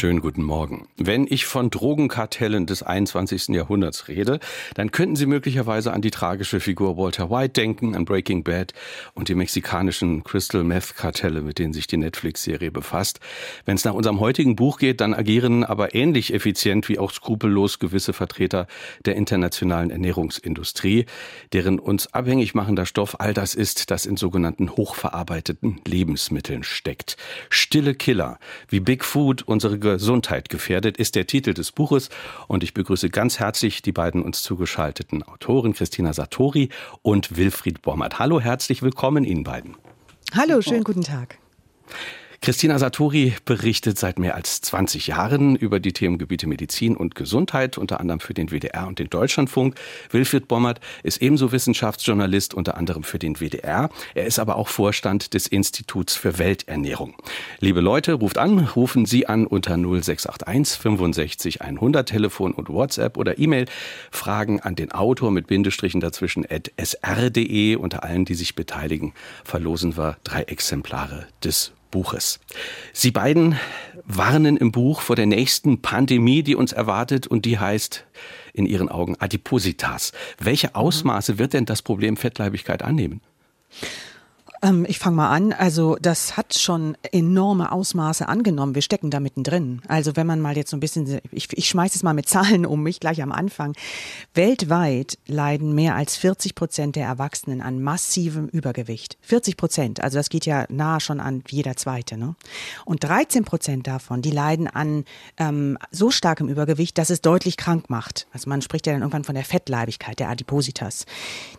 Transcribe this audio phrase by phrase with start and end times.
[0.00, 0.88] Schönen guten Morgen.
[0.96, 3.48] Wenn ich von Drogenkartellen des 21.
[3.48, 4.40] Jahrhunderts rede,
[4.72, 8.72] dann könnten Sie möglicherweise an die tragische Figur Walter White denken, an Breaking Bad
[9.12, 13.20] und die mexikanischen Crystal Meth Kartelle, mit denen sich die Netflix-Serie befasst.
[13.66, 17.78] Wenn es nach unserem heutigen Buch geht, dann agieren aber ähnlich effizient wie auch skrupellos
[17.78, 18.68] gewisse Vertreter
[19.04, 21.04] der internationalen Ernährungsindustrie,
[21.52, 27.18] deren uns abhängig machender Stoff all das ist, das in sogenannten hochverarbeiteten Lebensmitteln steckt.
[27.50, 32.10] Stille Killer, wie Big Food unsere Gesundheit gefährdet, ist der Titel des Buches.
[32.48, 36.68] Und ich begrüße ganz herzlich die beiden uns zugeschalteten Autoren, Christina Satori
[37.02, 38.18] und Wilfried Bommert.
[38.18, 39.76] Hallo, herzlich willkommen Ihnen beiden.
[40.34, 41.38] Hallo, schönen guten Tag.
[42.42, 48.00] Christina Satori berichtet seit mehr als 20 Jahren über die Themengebiete Medizin und Gesundheit, unter
[48.00, 49.74] anderem für den WDR und den Deutschlandfunk.
[50.10, 53.90] Wilfried Bommert ist ebenso Wissenschaftsjournalist, unter anderem für den WDR.
[54.14, 57.14] Er ist aber auch Vorstand des Instituts für Welternährung.
[57.58, 63.38] Liebe Leute, ruft an, rufen Sie an unter 0681 65 100 Telefon und WhatsApp oder
[63.38, 63.66] E-Mail.
[64.10, 67.76] Fragen an den Autor mit Bindestrichen dazwischen at sr.de.
[67.76, 69.12] Unter allen, die sich beteiligen,
[69.44, 72.40] verlosen wir drei Exemplare des Buches.
[72.92, 73.58] Sie beiden
[74.04, 78.06] warnen im Buch vor der nächsten Pandemie, die uns erwartet und die heißt
[78.52, 80.12] in Ihren Augen Adipositas.
[80.38, 83.20] Welche Ausmaße wird denn das Problem Fettleibigkeit annehmen?
[84.62, 85.52] Ähm, ich fange mal an.
[85.52, 88.74] Also das hat schon enorme Ausmaße angenommen.
[88.74, 89.80] Wir stecken da mittendrin.
[89.88, 92.66] Also wenn man mal jetzt so ein bisschen, ich, ich schmeiße es mal mit Zahlen
[92.66, 93.74] um mich gleich am Anfang.
[94.34, 99.16] Weltweit leiden mehr als 40 Prozent der Erwachsenen an massivem Übergewicht.
[99.22, 102.16] 40 Prozent, also das geht ja nahe schon an jeder Zweite.
[102.16, 102.34] Ne?
[102.84, 105.04] Und 13 Prozent davon, die leiden an
[105.38, 108.26] ähm, so starkem Übergewicht, dass es deutlich krank macht.
[108.32, 111.06] Also man spricht ja dann irgendwann von der Fettleibigkeit, der Adipositas.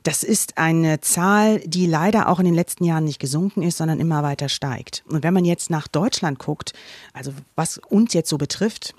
[0.04, 3.78] Das ist eine Zahl, die leider auch in den letzten Jahren Jahren nicht gesunken ist,
[3.78, 5.04] sondern immer weiter steigt.
[5.08, 6.74] Und wenn man jetzt nach Deutschland guckt,
[7.14, 8.94] also was uns jetzt so betrifft,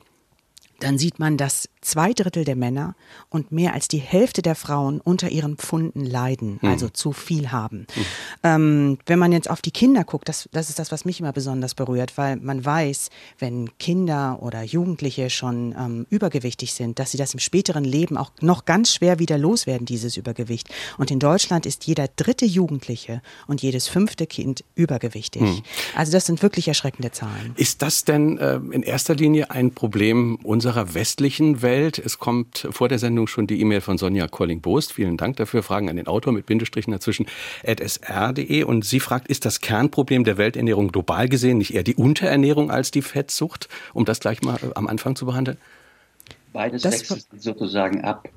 [0.82, 2.94] dann sieht man, dass zwei Drittel der Männer
[3.28, 6.68] und mehr als die Hälfte der Frauen unter ihren Pfunden leiden, mhm.
[6.68, 7.86] also zu viel haben.
[7.94, 8.04] Mhm.
[8.42, 11.32] Ähm, wenn man jetzt auf die Kinder guckt, das, das ist das, was mich immer
[11.32, 17.18] besonders berührt, weil man weiß, wenn Kinder oder Jugendliche schon ähm, übergewichtig sind, dass sie
[17.18, 20.68] das im späteren Leben auch noch ganz schwer wieder loswerden, dieses Übergewicht.
[20.98, 25.42] Und in Deutschland ist jeder dritte Jugendliche und jedes fünfte Kind übergewichtig.
[25.42, 25.62] Mhm.
[25.96, 27.54] Also das sind wirklich erschreckende Zahlen.
[27.56, 31.98] Ist das denn äh, in erster Linie ein Problem unserer westlichen Welt?
[31.98, 34.92] Es kommt vor der Sendung schon die E-Mail von Sonja Colling-Bost.
[34.92, 35.62] Vielen Dank dafür.
[35.62, 37.26] Fragen an den Autor mit Bindestrichen dazwischen
[37.66, 38.64] at sr.de.
[38.64, 42.90] Und sie fragt, ist das Kernproblem der Welternährung global gesehen nicht eher die Unterernährung als
[42.90, 43.68] die Fettsucht?
[43.92, 45.58] Um das gleich mal am Anfang zu behandeln.
[46.52, 48.28] Beides das wechselt sozusagen ab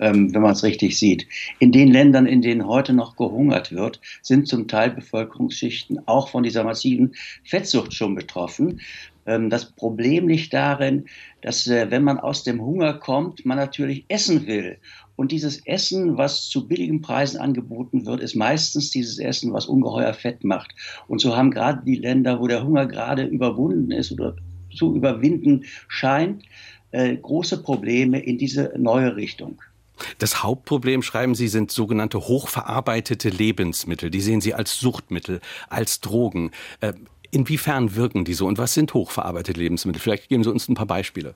[0.00, 1.26] ähm, wenn man es richtig sieht.
[1.58, 6.42] In den Ländern, in denen heute noch gehungert wird, sind zum Teil Bevölkerungsschichten auch von
[6.42, 7.14] dieser massiven
[7.44, 8.80] Fettsucht schon betroffen.
[9.26, 11.06] Ähm, das Problem liegt darin,
[11.42, 14.78] dass äh, wenn man aus dem Hunger kommt, man natürlich essen will.
[15.16, 20.14] Und dieses Essen, was zu billigen Preisen angeboten wird, ist meistens dieses Essen, was ungeheuer
[20.14, 20.74] Fett macht.
[21.08, 24.36] Und so haben gerade die Länder, wo der Hunger gerade überwunden ist oder
[24.74, 26.44] zu überwinden scheint,
[26.92, 29.60] äh, große Probleme in diese neue Richtung.
[30.18, 34.10] Das Hauptproblem, schreiben Sie, sind sogenannte hochverarbeitete Lebensmittel.
[34.10, 36.52] Die sehen Sie als Suchtmittel, als Drogen.
[37.30, 40.00] Inwiefern wirken die so und was sind hochverarbeitete Lebensmittel?
[40.00, 41.34] Vielleicht geben Sie uns ein paar Beispiele.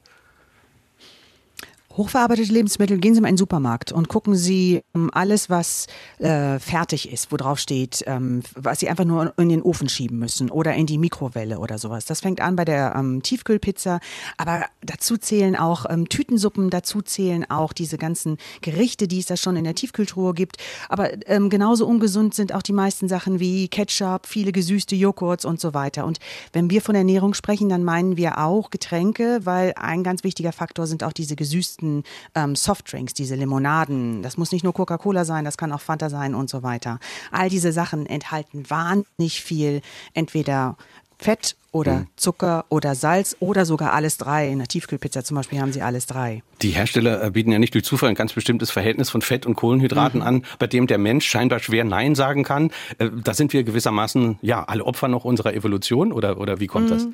[1.97, 5.87] Hochverarbeitete Lebensmittel, gehen Sie mal in den Supermarkt und gucken Sie ähm, alles, was
[6.19, 10.19] äh, fertig ist, wo drauf steht, ähm, was Sie einfach nur in den Ofen schieben
[10.19, 12.05] müssen oder in die Mikrowelle oder sowas.
[12.05, 14.01] Das fängt an bei der ähm, Tiefkühlpizza,
[14.37, 19.37] aber dazu zählen auch ähm, Tütensuppen, dazu zählen auch diese ganzen Gerichte, die es da
[19.37, 20.57] schon in der Tiefkühltruhe gibt.
[20.89, 25.61] Aber ähm, genauso ungesund sind auch die meisten Sachen wie Ketchup, viele gesüßte Joghurts und
[25.61, 26.07] so weiter.
[26.07, 26.19] Und
[26.53, 30.89] wenn wir von Ernährung sprechen, dann meinen wir auch Getränke, weil ein ganz wichtiger Faktor
[30.89, 32.03] sind auch diese gesüßten gesüßten
[32.35, 34.23] ähm, Softdrinks, diese Limonaden.
[34.23, 36.99] Das muss nicht nur Coca-Cola sein, das kann auch Fanta sein und so weiter.
[37.31, 39.83] All diese Sachen enthalten wahnsinnig viel
[40.15, 40.77] entweder
[41.19, 42.07] Fett oder mhm.
[42.17, 44.49] Zucker oder Salz oder sogar alles drei.
[44.49, 46.43] In der Tiefkühlpizza zum Beispiel haben sie alles drei.
[46.61, 49.55] Die Hersteller äh, bieten ja nicht durch Zufall ein ganz bestimmtes Verhältnis von Fett und
[49.55, 50.27] Kohlenhydraten mhm.
[50.27, 52.71] an, bei dem der Mensch scheinbar schwer Nein sagen kann.
[52.99, 56.87] Äh, da sind wir gewissermaßen ja alle Opfer noch unserer Evolution oder, oder wie kommt
[56.87, 56.95] mhm.
[56.95, 57.09] das?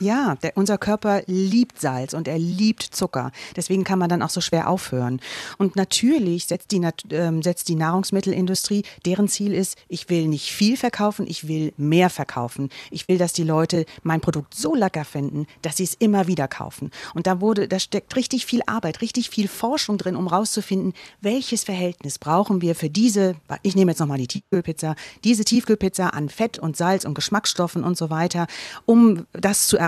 [0.00, 3.32] Ja, der, unser Körper liebt Salz und er liebt Zucker.
[3.56, 5.20] Deswegen kann man dann auch so schwer aufhören.
[5.58, 10.76] Und natürlich setzt die, äh, setzt die Nahrungsmittelindustrie, deren Ziel ist, ich will nicht viel
[10.76, 12.68] verkaufen, ich will mehr verkaufen.
[12.92, 16.46] Ich will, dass die Leute mein Produkt so lecker finden, dass sie es immer wieder
[16.46, 16.92] kaufen.
[17.14, 21.64] Und da wurde, da steckt richtig viel Arbeit, richtig viel Forschung drin, um rauszufinden, welches
[21.64, 24.94] Verhältnis brauchen wir für diese, ich nehme jetzt nochmal die Tiefkühlpizza,
[25.24, 28.46] diese Tiefkühlpizza an Fett und Salz und Geschmacksstoffen und so weiter,
[28.86, 29.87] um das zu erreichen.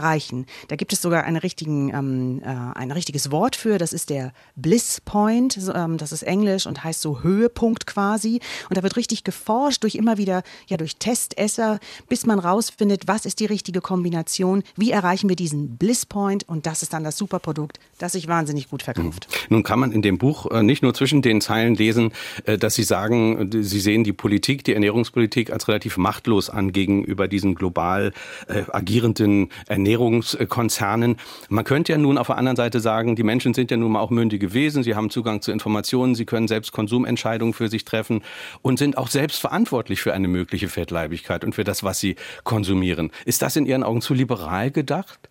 [0.69, 4.33] Da gibt es sogar einen richtigen, ähm, äh, ein richtiges Wort für, das ist der
[4.57, 8.41] Bliss Point, ähm, das ist Englisch und heißt so Höhepunkt quasi.
[8.69, 13.27] Und da wird richtig geforscht durch immer wieder, ja, durch Testesser, bis man rausfindet, was
[13.27, 17.17] ist die richtige Kombination, wie erreichen wir diesen Bliss Point und das ist dann das
[17.17, 19.29] Superprodukt, das sich wahnsinnig gut verkauft.
[19.31, 19.55] Mhm.
[19.55, 22.13] Nun kann man in dem Buch äh, nicht nur zwischen den Zeilen lesen,
[22.45, 27.29] äh, dass Sie sagen, Sie sehen die Politik, die Ernährungspolitik als relativ machtlos an gegenüber
[27.29, 28.13] diesen global
[28.49, 29.51] äh, agierenden
[29.91, 31.17] Ernährungskonzernen.
[31.49, 34.01] Man könnte ja nun auf der anderen Seite sagen, die Menschen sind ja nun mal
[34.01, 38.23] auch mündige Wesen, sie haben Zugang zu Informationen, sie können selbst Konsumentscheidungen für sich treffen
[38.63, 43.11] und sind auch selbst verantwortlich für eine mögliche Fettleibigkeit und für das, was sie konsumieren.
[43.25, 45.29] Ist das in Ihren Augen zu liberal gedacht?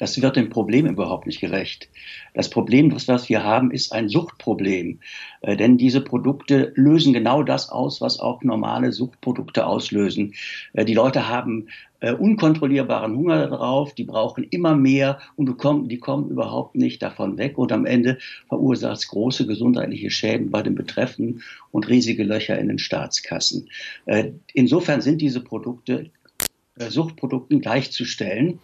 [0.00, 1.90] Das wird dem Problem überhaupt nicht gerecht.
[2.32, 5.00] Das Problem, was wir haben, ist ein Suchtproblem.
[5.42, 10.32] Äh, denn diese Produkte lösen genau das aus, was auch normale Suchtprodukte auslösen.
[10.72, 11.68] Äh, die Leute haben
[12.00, 15.54] äh, unkontrollierbaren Hunger darauf, die brauchen immer mehr und
[15.90, 17.58] die kommen überhaupt nicht davon weg.
[17.58, 18.16] Und am Ende
[18.48, 21.42] verursacht es große gesundheitliche Schäden bei den Betreffenden
[21.72, 23.68] und riesige Löcher in den Staatskassen.
[24.06, 26.10] Äh, insofern sind diese Produkte
[26.78, 28.60] äh, Suchtprodukten gleichzustellen.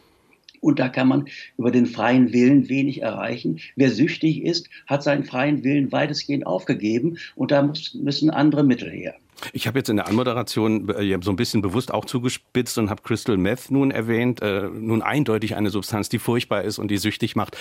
[0.60, 3.60] Und da kann man über den freien Willen wenig erreichen.
[3.76, 9.14] Wer süchtig ist, hat seinen freien Willen weitestgehend aufgegeben und da müssen andere Mittel her.
[9.52, 13.02] Ich habe jetzt in der Anmoderation äh, so ein bisschen bewusst auch zugespitzt und habe
[13.02, 14.40] Crystal Meth nun erwähnt.
[14.42, 17.56] Äh, nun eindeutig eine Substanz, die furchtbar ist und die süchtig macht.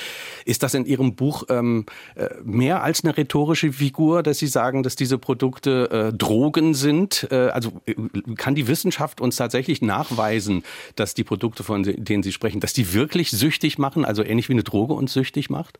[0.45, 1.85] Ist das in Ihrem Buch ähm,
[2.15, 7.27] äh, mehr als eine rhetorische Figur, dass Sie sagen, dass diese Produkte äh, Drogen sind?
[7.31, 7.95] Äh, also äh,
[8.35, 10.63] kann die Wissenschaft uns tatsächlich nachweisen,
[10.95, 14.53] dass die Produkte, von denen Sie sprechen, dass die wirklich süchtig machen, also ähnlich wie
[14.53, 15.79] eine Droge uns süchtig macht?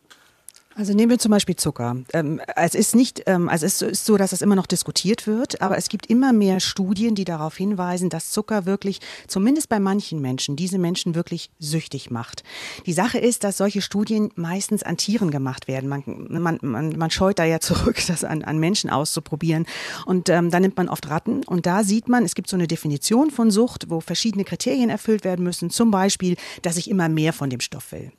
[0.77, 1.95] Also nehmen wir zum Beispiel Zucker.
[2.11, 5.61] Ähm, es ist nicht, ähm, also es ist so, dass es immer noch diskutiert wird,
[5.61, 10.19] aber es gibt immer mehr Studien, die darauf hinweisen, dass Zucker wirklich, zumindest bei manchen
[10.19, 12.43] Menschen, diese Menschen wirklich süchtig macht.
[12.85, 15.87] Die Sache ist, dass solche Studien meistens an Tieren gemacht werden.
[15.87, 19.65] Man, man, man, man scheut da ja zurück, das an, an Menschen auszuprobieren.
[20.05, 22.67] Und ähm, da nimmt man oft Ratten und da sieht man, es gibt so eine
[22.67, 25.69] Definition von Sucht, wo verschiedene Kriterien erfüllt werden müssen.
[25.69, 28.11] Zum Beispiel, dass ich immer mehr von dem Stoff will.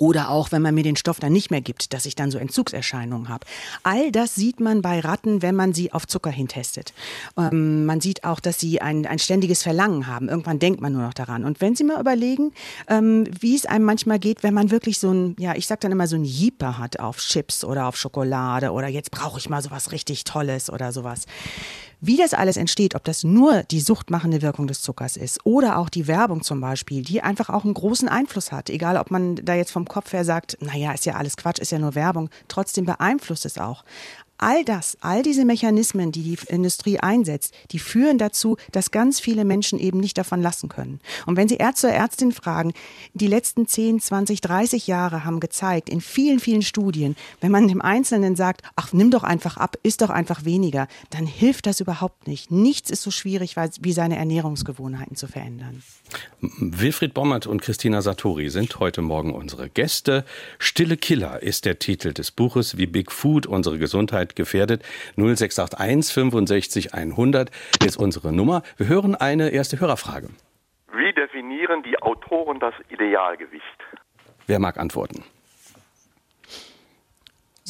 [0.00, 2.38] Oder auch, wenn man mir den Stoff dann nicht mehr gibt, dass ich dann so
[2.38, 3.44] Entzugserscheinungen habe.
[3.82, 6.94] All das sieht man bei Ratten, wenn man sie auf Zucker hintestet.
[7.36, 10.30] Ähm, man sieht auch, dass sie ein, ein ständiges Verlangen haben.
[10.30, 11.44] Irgendwann denkt man nur noch daran.
[11.44, 12.52] Und wenn Sie mal überlegen,
[12.88, 15.92] ähm, wie es einem manchmal geht, wenn man wirklich so ein, ja, ich sag dann
[15.92, 19.60] immer so ein Jeeper hat auf Chips oder auf Schokolade oder jetzt brauche ich mal
[19.60, 21.26] sowas richtig Tolles oder sowas.
[22.02, 25.90] Wie das alles entsteht, ob das nur die suchtmachende Wirkung des Zuckers ist oder auch
[25.90, 28.70] die Werbung zum Beispiel, die einfach auch einen großen Einfluss hat.
[28.70, 31.72] Egal, ob man da jetzt vom Kopf her sagt, naja, ist ja alles Quatsch, ist
[31.72, 32.30] ja nur Werbung.
[32.48, 33.84] Trotzdem beeinflusst es auch.
[34.42, 39.44] All das, all diese Mechanismen, die die Industrie einsetzt, die führen dazu, dass ganz viele
[39.44, 40.98] Menschen eben nicht davon lassen können.
[41.26, 42.72] Und wenn Sie Ärzte oder Ärztin fragen,
[43.12, 47.82] die letzten 10, 20, 30 Jahre haben gezeigt, in vielen, vielen Studien, wenn man dem
[47.82, 52.26] Einzelnen sagt, ach, nimm doch einfach ab, isst doch einfach weniger, dann hilft das überhaupt
[52.26, 52.50] nicht.
[52.50, 55.82] Nichts ist so schwierig, wie seine Ernährungsgewohnheiten zu verändern.
[56.40, 60.24] Wilfried Bommert und Christina Satori sind heute Morgen unsere Gäste.
[60.58, 64.82] Stille Killer ist der Titel des Buches, wie Big Food unsere Gesundheit Gesundheit gefährdet.
[65.16, 67.50] 0681 65 100
[67.84, 68.62] ist unsere Nummer.
[68.76, 70.28] Wir hören eine erste Hörerfrage.
[70.92, 73.64] Wie definieren die Autoren das Idealgewicht?
[74.46, 75.24] Wer mag antworten?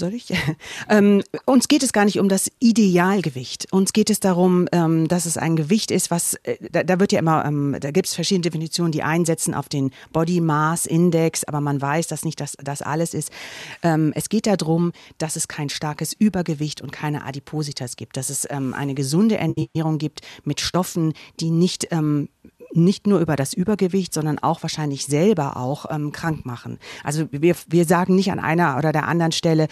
[0.01, 0.33] Soll ich?
[0.89, 3.71] Ähm, uns geht es gar nicht um das Idealgewicht.
[3.71, 7.13] Uns geht es darum, ähm, dass es ein Gewicht ist, was, äh, da, da, wird
[7.13, 11.45] ja immer, ähm, da gibt es verschiedene Definitionen, die einsetzen auf den Body Mass Index,
[11.45, 13.31] aber man weiß, dass nicht das, das alles ist.
[13.83, 18.47] Ähm, es geht darum, dass es kein starkes Übergewicht und keine Adipositas gibt, dass es
[18.51, 22.29] ähm, eine gesunde Ernährung gibt mit Stoffen, die nicht ähm,
[22.73, 26.79] nicht nur über das Übergewicht, sondern auch wahrscheinlich selber auch ähm, krank machen.
[27.05, 29.69] Also wir, wir sagen nicht an einer oder der anderen Stelle,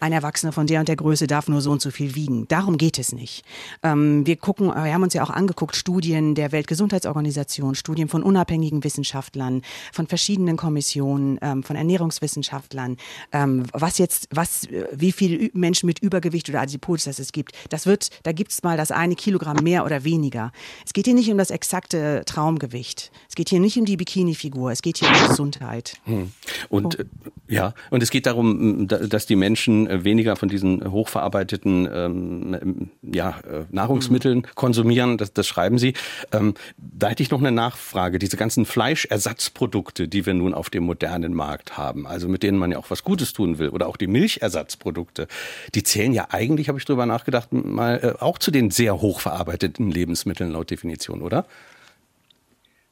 [0.00, 2.48] ein Erwachsener von der und der Größe darf nur so und so viel wiegen.
[2.48, 3.44] Darum geht es nicht.
[3.82, 8.84] Ähm, wir gucken, wir haben uns ja auch angeguckt, Studien der Weltgesundheitsorganisation, Studien von unabhängigen
[8.84, 9.62] Wissenschaftlern,
[9.92, 12.96] von verschiedenen Kommissionen, ähm, von Ernährungswissenschaftlern,
[13.32, 17.52] ähm, was jetzt, was, wie viele Menschen mit Übergewicht oder Adipositas es gibt.
[17.70, 20.52] Das wird, da gibt es mal das eine Kilogramm mehr oder weniger.
[20.84, 23.10] Es geht hier nicht um das exakte Traumgewicht.
[23.28, 25.94] Es geht hier nicht um die Bikini-Figur, es geht hier um Gesundheit.
[26.04, 26.30] Hm.
[26.68, 27.30] Und oh.
[27.48, 33.40] ja, und es geht darum, dass die Menschen äh, weniger von diesen hochverarbeiteten ähm, ja,
[33.40, 34.54] äh, Nahrungsmitteln hm.
[34.54, 35.18] konsumieren.
[35.18, 35.94] Das, das schreiben Sie.
[36.30, 38.20] Ähm, da hätte ich noch eine Nachfrage.
[38.20, 42.70] Diese ganzen Fleischersatzprodukte, die wir nun auf dem modernen Markt haben, also mit denen man
[42.70, 45.26] ja auch was Gutes tun will, oder auch die Milchersatzprodukte,
[45.74, 49.90] die zählen ja eigentlich, habe ich drüber nachgedacht, mal äh, auch zu den sehr hochverarbeiteten
[49.90, 51.44] Lebensmitteln laut Definition, oder?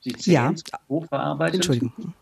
[0.06, 0.78] Sie zählen ja.
[0.88, 1.56] hochverarbeitet.
[1.56, 2.14] Entschuldigung.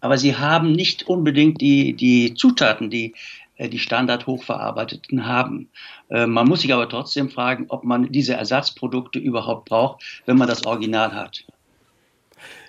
[0.00, 3.14] Aber sie haben nicht unbedingt die, die Zutaten, die
[3.56, 5.68] äh, die Standard hochverarbeiteten haben.
[6.08, 10.46] Äh, man muss sich aber trotzdem fragen, ob man diese Ersatzprodukte überhaupt braucht, wenn man
[10.46, 11.44] das Original hat.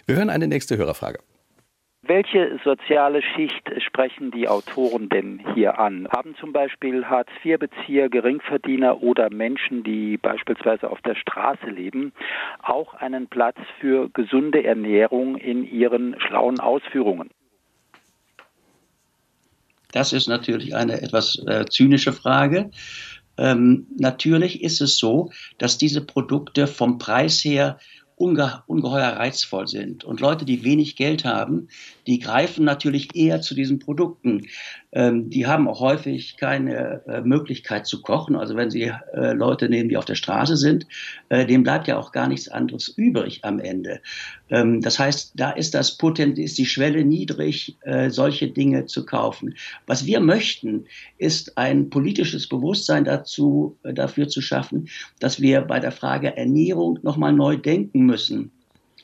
[0.08, 1.20] Wir hören eine nächste Hörerfrage.
[2.06, 6.06] Welche soziale Schicht sprechen die Autoren denn hier an?
[6.14, 12.12] Haben zum Beispiel Hartz-IV-Bezieher, Geringverdiener oder Menschen, die beispielsweise auf der Straße leben,
[12.62, 17.30] auch einen Platz für gesunde Ernährung in ihren schlauen Ausführungen?
[19.94, 22.72] Das ist natürlich eine etwas äh, zynische Frage.
[23.38, 27.80] Ähm, natürlich ist es so, dass diese Produkte vom Preis her
[28.24, 30.06] unge ungeheuer reizvoll sind.
[30.06, 31.68] Und Leute, die wenig Geld haben,
[32.08, 34.48] die greifen natürlich eher zu diesen Produkten.
[34.94, 38.36] Ähm, die haben auch häufig keine äh, Möglichkeit zu kochen.
[38.36, 40.88] Also wenn sie äh, Leute nehmen, die auf der Straße sind,
[41.30, 44.02] äh, dem bleibt ja auch gar nichts anderes übrig am Ende.
[44.50, 49.06] Ähm, das heißt, da ist das Potent, ist die Schwelle niedrig, äh, solche Dinge zu
[49.06, 49.56] kaufen.
[49.88, 50.86] Was wir möchten,
[51.18, 57.00] ist ein politisches Bewusstsein dazu, äh, dafür zu schaffen, dass wir bei der Frage Ernährung
[57.02, 58.52] nochmal neu denken müssen.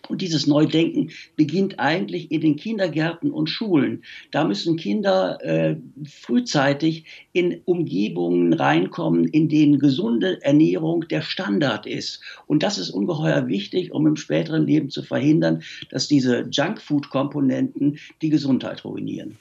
[0.10, 4.04] Und dieses Neudenken beginnt eigentlich in den Kindergärten und Schulen.
[4.32, 12.22] Da müssen Kinder äh, frühzeitig in Umgebungen reinkommen, in denen gesunde Ernährung der Standard ist.
[12.48, 15.62] Und das ist ungeheuer wichtig, um im späteren Leben zu verhindern,
[15.92, 19.38] dass diese Junkfood-Komponenten die Gesundheit ruinieren.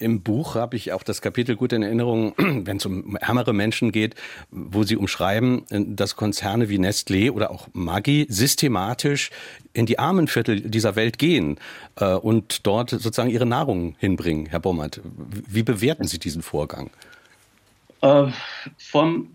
[0.00, 3.92] Im Buch habe ich auch das Kapitel gut in Erinnerung, wenn es um ärmere Menschen
[3.92, 4.14] geht,
[4.50, 9.30] wo sie umschreiben, dass Konzerne wie Nestlé oder auch Maggi systematisch
[9.74, 11.58] in die Armenviertel dieser Welt gehen
[11.96, 14.46] äh, und dort sozusagen ihre Nahrung hinbringen.
[14.46, 16.90] Herr Bommert, wie bewerten Sie diesen Vorgang?
[18.00, 18.28] Äh,
[18.78, 19.28] vom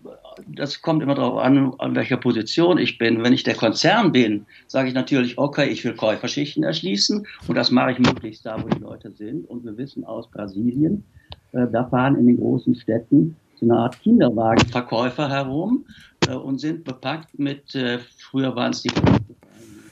[0.46, 3.22] das kommt immer darauf an, an welcher Position ich bin.
[3.22, 7.70] Wenn ich der Konzern bin, sage ich natürlich, okay, ich will Käuferschichten erschließen und das
[7.70, 9.48] mache ich möglichst da, wo die Leute sind.
[9.48, 11.04] Und wir wissen aus Brasilien,
[11.52, 15.86] äh, da fahren in den großen Städten so eine Art Kinderwagenverkäufer herum
[16.28, 18.90] äh, und sind bepackt mit, äh, früher waren es die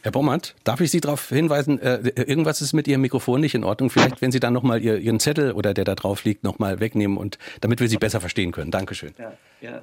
[0.04, 1.96] Herr Bommert, darf ich Sie darauf hinweisen, äh,
[2.26, 3.88] irgendwas ist mit Ihrem Mikrofon nicht in Ordnung.
[3.88, 7.16] Vielleicht, wenn Sie dann nochmal Ihr, Ihren Zettel oder der da drauf liegt, nochmal wegnehmen
[7.16, 8.70] und damit wir Sie besser verstehen können.
[8.70, 9.14] Dankeschön.
[9.18, 9.32] Ja,
[9.62, 9.82] ja.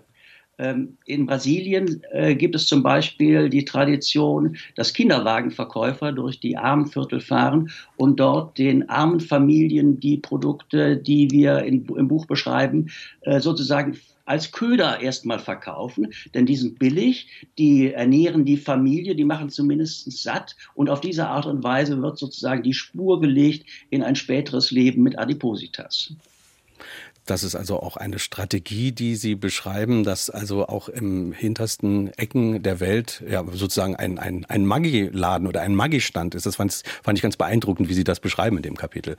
[0.61, 7.19] Ähm, in Brasilien äh, gibt es zum Beispiel die Tradition, dass Kinderwagenverkäufer durch die Armenviertel
[7.19, 12.91] fahren und dort den armen Familien die Produkte, die wir im Buch beschreiben,
[13.21, 17.27] äh, sozusagen als Köder erstmal verkaufen, denn die sind billig,
[17.57, 22.19] die ernähren die Familie, die machen zumindest satt und auf diese Art und Weise wird
[22.19, 26.13] sozusagen die Spur gelegt in ein späteres Leben mit Adipositas.
[27.25, 32.63] Das ist also auch eine Strategie, die Sie beschreiben, dass also auch im hintersten Ecken
[32.63, 36.45] der Welt ja sozusagen ein, ein, ein Maggi-Laden oder ein Maggi-Stand ist.
[36.45, 39.17] Das fand, fand ich ganz beeindruckend, wie Sie das beschreiben in dem Kapitel.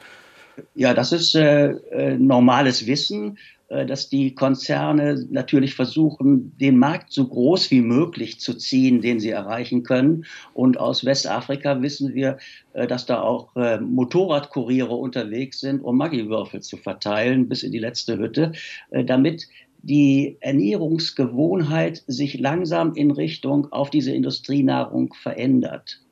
[0.74, 3.38] Ja, das ist äh, äh normales Wissen.
[3.72, 9.18] Äh, dass die Konzerne natürlich versuchen, den Markt so groß wie möglich zu ziehen, den
[9.18, 10.26] sie erreichen können.
[10.52, 12.36] Und aus Westafrika wissen wir,
[12.74, 17.78] äh, dass da auch äh, Motorradkuriere unterwegs sind, um Maggi-Würfel zu verteilen bis in die
[17.78, 18.52] letzte Hütte,
[18.90, 19.48] damit
[19.82, 26.02] die Ernährungsgewohnheit sich langsam in Richtung auf diese Industrienahrung verändert.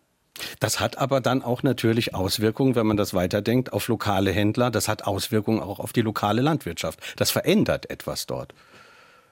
[0.58, 4.70] Das hat aber dann auch natürlich Auswirkungen, wenn man das weiterdenkt, auf lokale Händler.
[4.70, 7.00] Das hat Auswirkungen auch auf die lokale Landwirtschaft.
[7.16, 8.54] Das verändert etwas dort.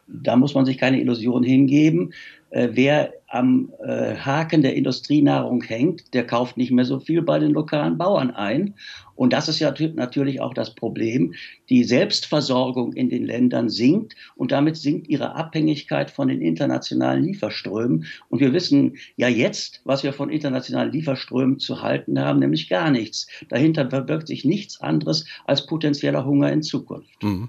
[0.07, 2.15] Da muss man sich keine Illusion hingeben.
[2.51, 7.39] Äh, wer am äh, Haken der Industrienahrung hängt, der kauft nicht mehr so viel bei
[7.39, 8.75] den lokalen Bauern ein.
[9.19, 11.35] Und das ist ja natürlich auch das Problem.
[11.69, 18.07] Die Selbstversorgung in den Ländern sinkt und damit sinkt ihre Abhängigkeit von den internationalen Lieferströmen.
[18.29, 22.93] Und wir wissen ja jetzt, was wir von internationalen Lieferströmen zu halten haben, nämlich gar
[22.93, 23.27] nichts.
[23.49, 27.21] Dahinter verbirgt sich nichts anderes als potenzieller Hunger in Zukunft.
[27.21, 27.49] Mhm.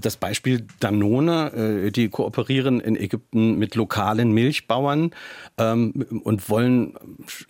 [0.00, 5.10] Das Beispiel Danone, äh, die kooperieren in Ägypten mit lokalen Milchbauern
[5.58, 6.94] ähm, und wollen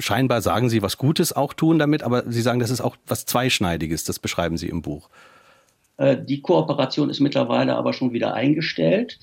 [0.00, 3.26] scheinbar, sagen sie, was Gutes auch tun damit, aber sie sagen, das ist auch was
[3.60, 5.10] Zweischneidiges, das beschreiben sie im Buch.
[5.98, 9.18] Äh, die Kooperation ist mittlerweile aber schon wieder eingestellt,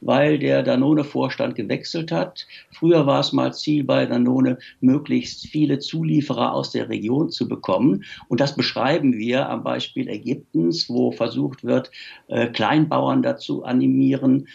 [0.00, 2.46] weil der Danone-Vorstand gewechselt hat.
[2.70, 8.04] Früher war es mal Ziel bei Danone, möglichst viele Zulieferer aus der Region zu bekommen.
[8.28, 11.90] Und das beschreiben wir am Beispiel Ägyptens, wo versucht wird,
[12.28, 14.48] äh, Kleinbauern dazu animieren,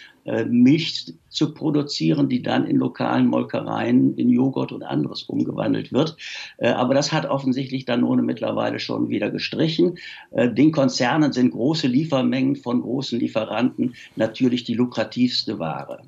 [0.46, 6.18] Milch zu produzieren, die dann in lokalen Molkereien in Joghurt und anderes umgewandelt wird.
[6.58, 9.98] Äh, aber das hat offensichtlich Danone mittlerweile schon wieder gestrichen.
[10.32, 16.02] Äh, den Konzernen sind große Liefermengen von großen Lieferanten natürlich die lukrativste Ware.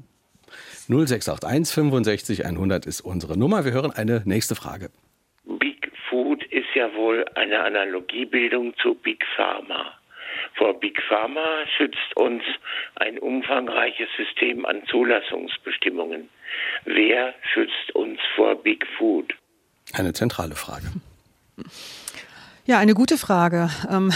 [0.88, 3.64] 0681 65 100 ist unsere Nummer.
[3.64, 4.90] Wir hören eine nächste Frage.
[5.60, 9.99] Big Food ist ja wohl eine Analogiebildung zu Big Pharma.
[10.56, 12.44] Vor Big Pharma schützt uns
[12.96, 16.30] ein umfangreiches System an Zulassungsbestimmungen.
[16.86, 19.34] Wer schützt uns vor Big Food?
[19.94, 20.88] Eine zentrale Frage.
[22.70, 23.72] Ja, eine gute Frage.
[23.90, 24.12] Ähm,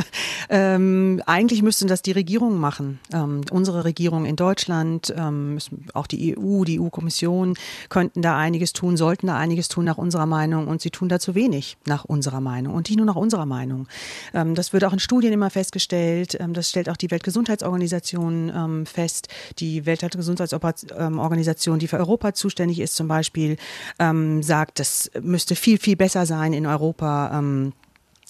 [0.48, 3.00] ähm, eigentlich müssten das die Regierungen machen.
[3.12, 5.58] Ähm, unsere Regierung in Deutschland, ähm,
[5.92, 7.52] auch die EU, die EU-Kommission
[7.90, 11.18] könnten da einiges tun, sollten da einiges tun nach unserer Meinung und sie tun da
[11.18, 13.88] zu wenig nach unserer Meinung und nicht nur nach unserer Meinung.
[14.32, 16.34] Ähm, das wird auch in Studien immer festgestellt.
[16.40, 19.28] Ähm, das stellt auch die Weltgesundheitsorganisation fest.
[19.58, 23.58] Die Weltgesundheitsorganisation, die für Europa zuständig ist, zum Beispiel,
[23.98, 27.42] sagt, das müsste viel, viel besser sein in Europa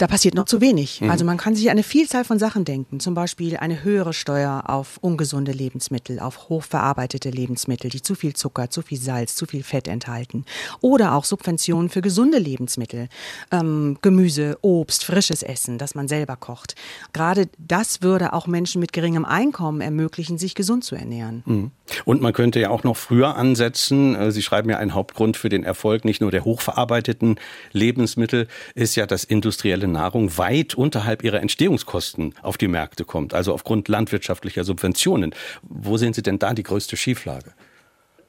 [0.00, 1.02] da passiert noch zu wenig.
[1.02, 1.10] Mhm.
[1.10, 4.98] Also man kann sich eine Vielzahl von Sachen denken, zum Beispiel eine höhere Steuer auf
[5.02, 9.88] ungesunde Lebensmittel, auf hochverarbeitete Lebensmittel, die zu viel Zucker, zu viel Salz, zu viel Fett
[9.88, 10.46] enthalten.
[10.80, 13.08] Oder auch Subventionen für gesunde Lebensmittel,
[13.50, 16.76] ähm, Gemüse, Obst, frisches Essen, das man selber kocht.
[17.12, 21.42] Gerade das würde auch Menschen mit geringem Einkommen ermöglichen, sich gesund zu ernähren.
[21.44, 21.70] Mhm.
[22.06, 24.14] Und man könnte ja auch noch früher ansetzen.
[24.14, 27.36] Äh, Sie schreiben ja, ein Hauptgrund für den Erfolg nicht nur der hochverarbeiteten
[27.72, 33.52] Lebensmittel ist ja das industrielle Nahrung weit unterhalb ihrer Entstehungskosten auf die Märkte kommt, also
[33.52, 35.34] aufgrund landwirtschaftlicher Subventionen.
[35.62, 37.52] Wo sehen Sie denn da die größte Schieflage?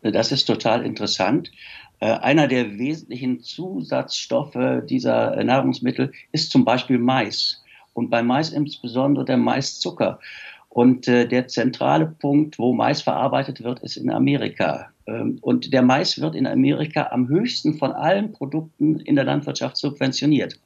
[0.02, 1.52] Das ist total interessant.
[2.00, 7.62] Äh, einer der wesentlichen Zusatzstoffe dieser Nahrungsmittel ist zum Beispiel Mais.
[7.94, 10.20] Und bei Mais insbesondere der Maiszucker.
[10.70, 14.88] Und äh, der zentrale Punkt, wo Mais verarbeitet wird, ist in Amerika.
[15.06, 19.78] Ähm, und der Mais wird in Amerika am höchsten von allen Produkten in der Landwirtschaft
[19.78, 20.58] subventioniert.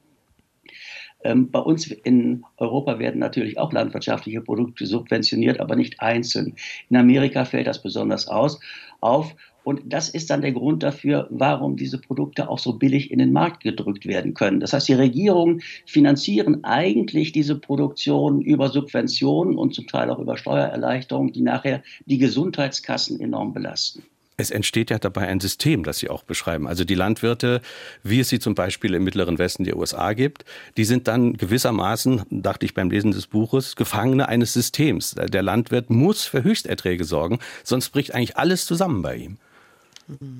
[1.25, 6.53] Ähm, bei uns in Europa werden natürlich auch landwirtschaftliche Produkte subventioniert, aber nicht einzeln.
[6.89, 8.59] In Amerika fällt das besonders aus,
[9.01, 9.35] auf.
[9.63, 13.33] Und das ist dann der Grund dafür, warum diese Produkte auch so billig in den
[13.33, 14.59] Markt gedrückt werden können.
[14.59, 20.37] Das heißt, die Regierungen finanzieren eigentlich diese Produktion über Subventionen und zum Teil auch über
[20.37, 24.03] Steuererleichterungen, die nachher die Gesundheitskassen enorm belasten.
[24.37, 26.67] Es entsteht ja dabei ein System, das Sie auch beschreiben.
[26.67, 27.61] Also die Landwirte,
[28.03, 30.43] wie es sie zum Beispiel im Mittleren Westen der USA gibt,
[30.75, 35.15] die sind dann gewissermaßen, dachte ich beim Lesen des Buches, Gefangene eines Systems.
[35.15, 39.37] Der Landwirt muss für Höchsterträge sorgen, sonst bricht eigentlich alles zusammen bei ihm.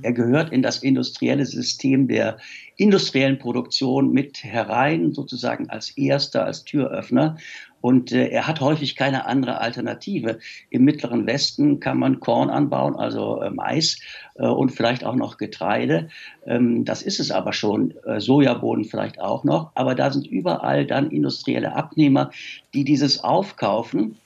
[0.04, 2.38] Er gehört in das industrielle System der
[2.78, 7.38] industriellen Produktion mit herein, sozusagen als erster, als Türöffner.
[7.82, 10.40] Und äh, er hat häufig keine andere Alternative.
[10.70, 14.00] Im Mittleren Westen kann man Korn anbauen, also äh, Mais
[14.36, 16.10] äh, und vielleicht auch noch Getreide.
[16.46, 17.94] Ähm, das ist es aber schon.
[18.06, 19.72] Äh, Sojabohnen vielleicht auch noch.
[19.76, 22.32] Aber da sind überall dann industrielle Abnehmer,
[22.74, 24.18] die dieses aufkaufen.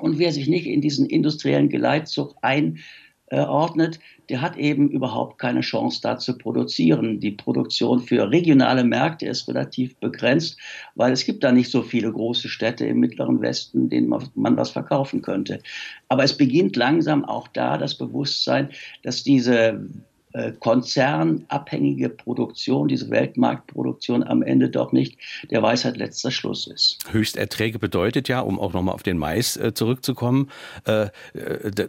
[0.00, 2.78] Und wer sich nicht in diesen industriellen Geleitzug ein
[3.40, 7.20] ordnet, der hat eben überhaupt keine Chance da zu produzieren.
[7.20, 10.58] Die Produktion für regionale Märkte ist relativ begrenzt,
[10.94, 14.70] weil es gibt da nicht so viele große Städte im Mittleren Westen, denen man was
[14.70, 15.60] verkaufen könnte.
[16.08, 18.70] Aber es beginnt langsam auch da das Bewusstsein,
[19.02, 19.88] dass diese
[20.34, 25.18] äh, konzernabhängige Produktion, diese Weltmarktproduktion am Ende doch nicht
[25.50, 26.98] der Weisheit letzter Schluss ist.
[27.10, 30.50] Höchsterträge bedeutet ja, um auch nochmal auf den Mais äh, zurückzukommen,
[30.84, 31.08] äh,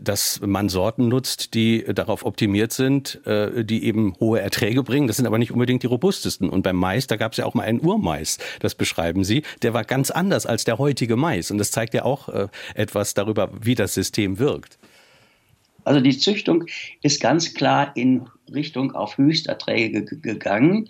[0.01, 5.07] dass man Sorten nutzt, die darauf optimiert sind, die eben hohe Erträge bringen.
[5.07, 6.49] Das sind aber nicht unbedingt die robustesten.
[6.49, 9.73] Und beim Mais, da gab es ja auch mal einen Urmais, das beschreiben Sie, der
[9.73, 11.51] war ganz anders als der heutige Mais.
[11.51, 12.29] Und das zeigt ja auch
[12.75, 14.77] etwas darüber, wie das System wirkt.
[15.83, 16.65] Also die Züchtung
[17.01, 20.89] ist ganz klar in Richtung auf Höchsterträge gegangen.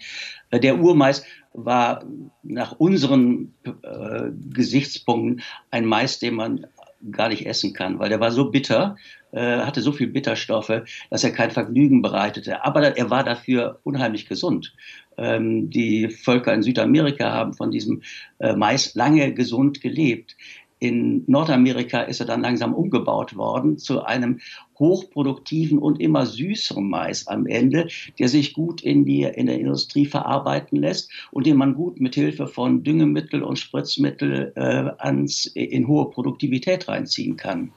[0.50, 2.04] Äh, der Urmais war
[2.42, 6.66] nach unseren äh, Gesichtspunkten ein Mais, den man
[7.12, 8.96] gar nicht essen kann, weil der war so bitter,
[9.32, 12.64] äh, hatte so viel Bitterstoffe, dass er kein Vergnügen bereitete.
[12.64, 14.74] Aber er war dafür unheimlich gesund.
[15.18, 18.02] Ähm, die Völker in Südamerika haben von diesem
[18.40, 20.36] äh, Mais lange gesund gelebt.
[20.84, 24.42] In Nordamerika ist er dann langsam umgebaut worden zu einem
[24.78, 27.88] hochproduktiven und immer süßeren Mais am Ende,
[28.20, 32.16] der sich gut in, die, in der Industrie verarbeiten lässt und den man gut mit
[32.16, 37.72] Hilfe von Düngemittel und Spritzmittel äh, ans, in hohe Produktivität reinziehen kann.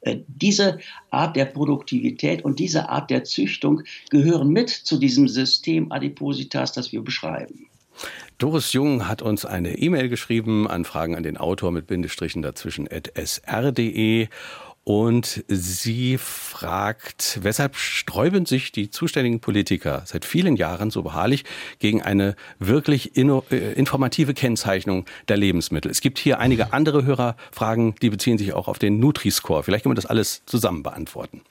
[0.00, 0.78] Äh, diese
[1.10, 6.92] Art der Produktivität und diese Art der Züchtung gehören mit zu diesem System Adipositas, das
[6.92, 7.69] wir beschreiben.
[8.40, 13.12] Doris Jung hat uns eine E-Mail geschrieben, Anfragen an den Autor mit Bindestrichen dazwischen at
[13.14, 14.28] sr.de
[14.82, 21.44] und sie fragt, weshalb sträuben sich die zuständigen Politiker seit vielen Jahren so beharrlich
[21.80, 25.90] gegen eine wirklich äh, informative Kennzeichnung der Lebensmittel?
[25.90, 29.62] Es gibt hier einige andere Hörerfragen, die beziehen sich auch auf den Nutri-Score.
[29.64, 31.42] Vielleicht können wir das alles zusammen beantworten.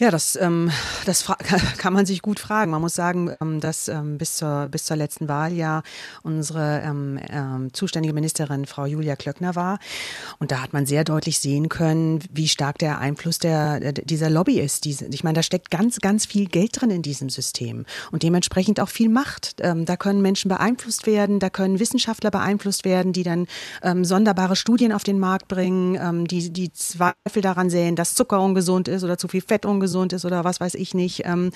[0.00, 0.70] Ja, das, ähm,
[1.04, 1.26] das
[1.76, 2.70] kann man sich gut fragen.
[2.70, 5.82] Man muss sagen, ähm, dass ähm, bis, zur, bis zur letzten Wahl ja
[6.22, 9.78] unsere ähm, ähm, zuständige Ministerin Frau Julia Klöckner war.
[10.38, 14.58] Und da hat man sehr deutlich sehen können, wie stark der Einfluss der, dieser Lobby
[14.58, 14.86] ist.
[14.86, 18.80] Diese, ich meine, da steckt ganz, ganz viel Geld drin in diesem System und dementsprechend
[18.80, 19.56] auch viel Macht.
[19.60, 23.46] Ähm, da können Menschen beeinflusst werden, da können Wissenschaftler beeinflusst werden, die dann
[23.82, 28.40] ähm, sonderbare Studien auf den Markt bringen, ähm, die, die Zweifel daran sehen, dass Zucker
[28.40, 31.22] ungesund ist oder zu viel Fett ungesund ungesund ist oder was weiß ich nicht.
[31.24, 31.50] Ähm,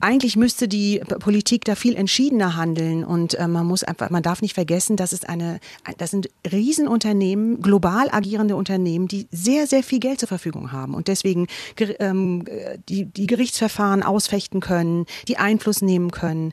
[0.00, 4.42] eigentlich müsste die Politik da viel entschiedener handeln und äh, man muss einfach, man darf
[4.42, 5.60] nicht vergessen, dass es eine,
[5.98, 11.08] das sind Riesenunternehmen, global agierende Unternehmen, die sehr, sehr viel Geld zur Verfügung haben und
[11.08, 11.46] deswegen
[11.98, 12.44] ähm,
[12.88, 16.52] die, die Gerichtsverfahren ausfechten können, die Einfluss nehmen können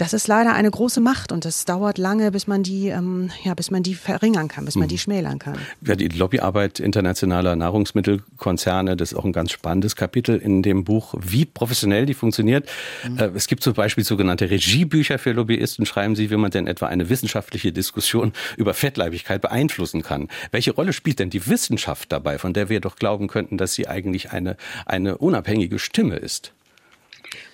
[0.00, 3.52] das ist leider eine große Macht und es dauert lange, bis man die, ähm, ja,
[3.52, 5.00] bis man die verringern kann, bis man die mhm.
[5.00, 5.58] schmälern kann.
[5.82, 11.14] Ja, die Lobbyarbeit internationaler Nahrungsmittelkonzerne, das ist auch ein ganz spannendes Kapitel in dem Buch,
[11.20, 12.66] wie professionell die funktioniert.
[13.06, 13.18] Mhm.
[13.18, 16.86] Äh, es gibt zum Beispiel sogenannte Regiebücher für Lobbyisten, schreiben sie, wie man denn etwa
[16.86, 20.28] eine wissenschaftliche Diskussion über Fettleibigkeit beeinflussen kann.
[20.50, 23.86] Welche Rolle spielt denn die Wissenschaft dabei, von der wir doch glauben könnten, dass sie
[23.86, 26.54] eigentlich eine, eine unabhängige Stimme ist?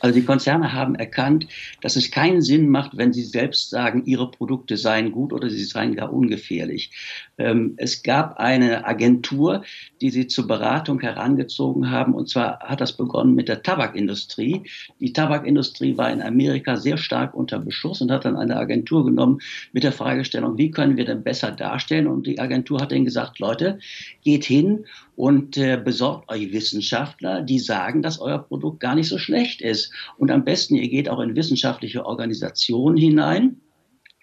[0.07, 1.49] Also die Konzerne haben erkannt,
[1.81, 5.65] dass es keinen Sinn macht, wenn sie selbst sagen, ihre Produkte seien gut oder sie
[5.65, 6.93] seien gar ungefährlich.
[7.39, 9.63] Ähm, es gab eine Agentur,
[10.01, 12.15] die sie zur Beratung herangezogen haben.
[12.15, 14.63] Und zwar hat das begonnen mit der Tabakindustrie.
[15.01, 19.41] Die Tabakindustrie war in Amerika sehr stark unter Beschuss und hat dann eine Agentur genommen
[19.73, 22.07] mit der Fragestellung, wie können wir denn besser darstellen?
[22.07, 23.79] Und die Agentur hat dann gesagt, Leute,
[24.23, 29.19] geht hin und äh, besorgt euch Wissenschaftler, die sagen, dass euer Produkt gar nicht so
[29.19, 29.93] schlecht ist.
[30.19, 33.61] Und am besten, ihr geht auch in wissenschaftliche Organisationen hinein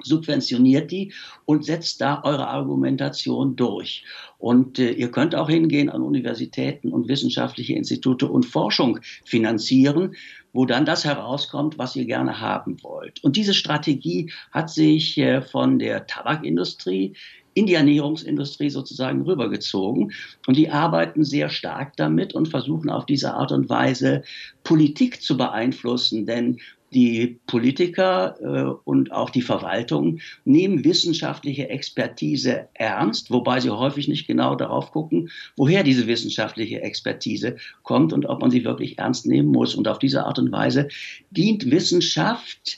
[0.03, 1.13] subventioniert die
[1.45, 4.03] und setzt da eure Argumentation durch.
[4.37, 10.15] Und äh, ihr könnt auch hingehen an Universitäten und wissenschaftliche Institute und Forschung finanzieren,
[10.51, 13.23] wo dann das herauskommt, was ihr gerne haben wollt.
[13.23, 17.15] Und diese Strategie hat sich äh, von der Tabakindustrie
[17.55, 20.11] in die Ernährungsindustrie sozusagen rübergezogen.
[20.47, 24.23] Und die arbeiten sehr stark damit und versuchen auf diese Art und Weise
[24.63, 26.25] Politik zu beeinflussen.
[26.25, 26.59] Denn
[26.93, 34.27] die Politiker äh, und auch die Verwaltung nehmen wissenschaftliche Expertise ernst, wobei sie häufig nicht
[34.27, 39.49] genau darauf gucken, woher diese wissenschaftliche Expertise kommt und ob man sie wirklich ernst nehmen
[39.49, 39.75] muss.
[39.75, 40.87] Und auf diese Art und Weise
[41.31, 42.77] dient Wissenschaft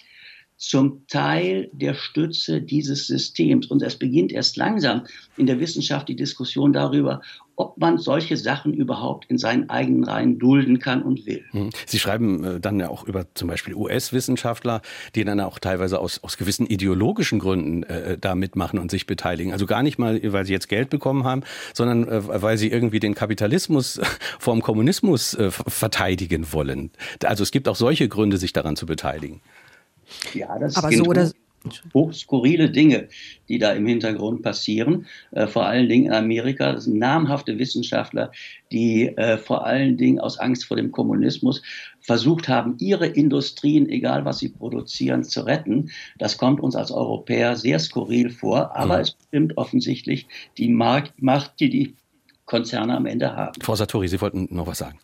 [0.68, 3.68] zum Teil der Stütze dieses Systems.
[3.68, 5.06] Und es beginnt erst langsam
[5.38, 7.22] in der Wissenschaft die Diskussion darüber,
[7.56, 11.44] ob man solche Sachen überhaupt in seinen eigenen Reihen dulden kann und will.
[11.52, 11.70] Hm.
[11.86, 14.82] Sie schreiben äh, dann ja auch über zum Beispiel US-Wissenschaftler,
[15.14, 19.54] die dann auch teilweise aus, aus gewissen ideologischen Gründen äh, da mitmachen und sich beteiligen.
[19.54, 23.00] Also gar nicht mal, weil sie jetzt Geld bekommen haben, sondern äh, weil sie irgendwie
[23.00, 24.02] den Kapitalismus
[24.40, 26.90] vom Kommunismus äh, verteidigen wollen.
[27.24, 29.42] Also es gibt auch solche Gründe, sich daran zu beteiligen.
[30.34, 31.32] Ja, das Aber so oder
[31.94, 33.08] hochskurrile Dinge,
[33.50, 35.06] die da im Hintergrund passieren.
[35.32, 36.72] Äh, vor allen Dingen in Amerika.
[36.74, 38.32] Das sind namhafte Wissenschaftler,
[38.72, 41.62] die äh, vor allen Dingen aus Angst vor dem Kommunismus
[42.02, 45.92] versucht haben, ihre Industrien, egal was sie produzieren, zu retten.
[46.18, 49.02] Das kommt uns als Europäer sehr skurril vor, aber mhm.
[49.02, 51.96] es bestimmt offensichtlich die Marktmacht, die die
[52.46, 53.60] Konzerne am Ende haben.
[53.62, 55.00] Frau Satori, Sie wollten noch was sagen.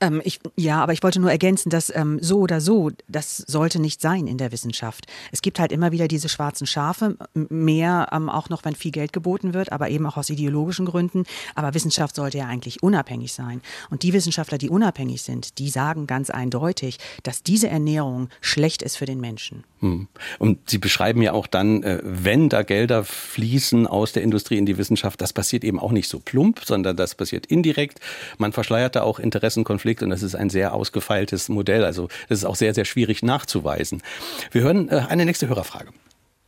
[0.00, 3.80] Ähm, ich, ja, aber ich wollte nur ergänzen, dass ähm, so oder so, das sollte
[3.80, 5.06] nicht sein in der Wissenschaft.
[5.32, 9.12] Es gibt halt immer wieder diese schwarzen Schafe, mehr ähm, auch noch, wenn viel Geld
[9.12, 11.24] geboten wird, aber eben auch aus ideologischen Gründen.
[11.54, 13.60] Aber Wissenschaft sollte ja eigentlich unabhängig sein.
[13.90, 18.96] Und die Wissenschaftler, die unabhängig sind, die sagen ganz eindeutig, dass diese Ernährung schlecht ist
[18.96, 19.64] für den Menschen.
[19.80, 20.08] Hm.
[20.38, 24.66] Und Sie beschreiben ja auch dann, äh, wenn da Gelder fließen aus der Industrie in
[24.66, 28.00] die Wissenschaft, das passiert eben auch nicht so plump, sondern das passiert indirekt.
[28.38, 31.84] Man verschleiert da auch Interessen Konflikt und das ist ein sehr ausgefeiltes Modell.
[31.84, 34.04] Also das ist auch sehr, sehr schwierig nachzuweisen.
[34.52, 35.90] Wir hören äh, eine nächste Hörerfrage.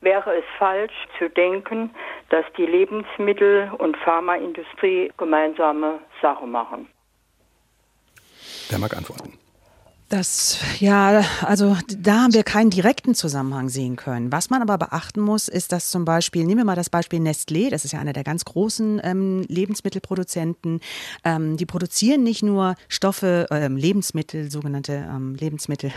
[0.01, 1.91] wäre es falsch zu denken,
[2.31, 6.87] dass die Lebensmittel- und Pharmaindustrie gemeinsame Sache machen.
[8.71, 9.33] Wer mag antworten?
[10.09, 14.31] Das, ja, also da haben wir keinen direkten Zusammenhang sehen können.
[14.31, 17.71] Was man aber beachten muss, ist, dass zum Beispiel, nehmen wir mal das Beispiel Nestlé,
[17.71, 20.79] das ist ja einer der ganz großen ähm, Lebensmittelproduzenten,
[21.25, 25.91] ähm, die produzieren nicht nur Stoffe, ähm, Lebensmittel, sogenannte ähm, Lebensmittel,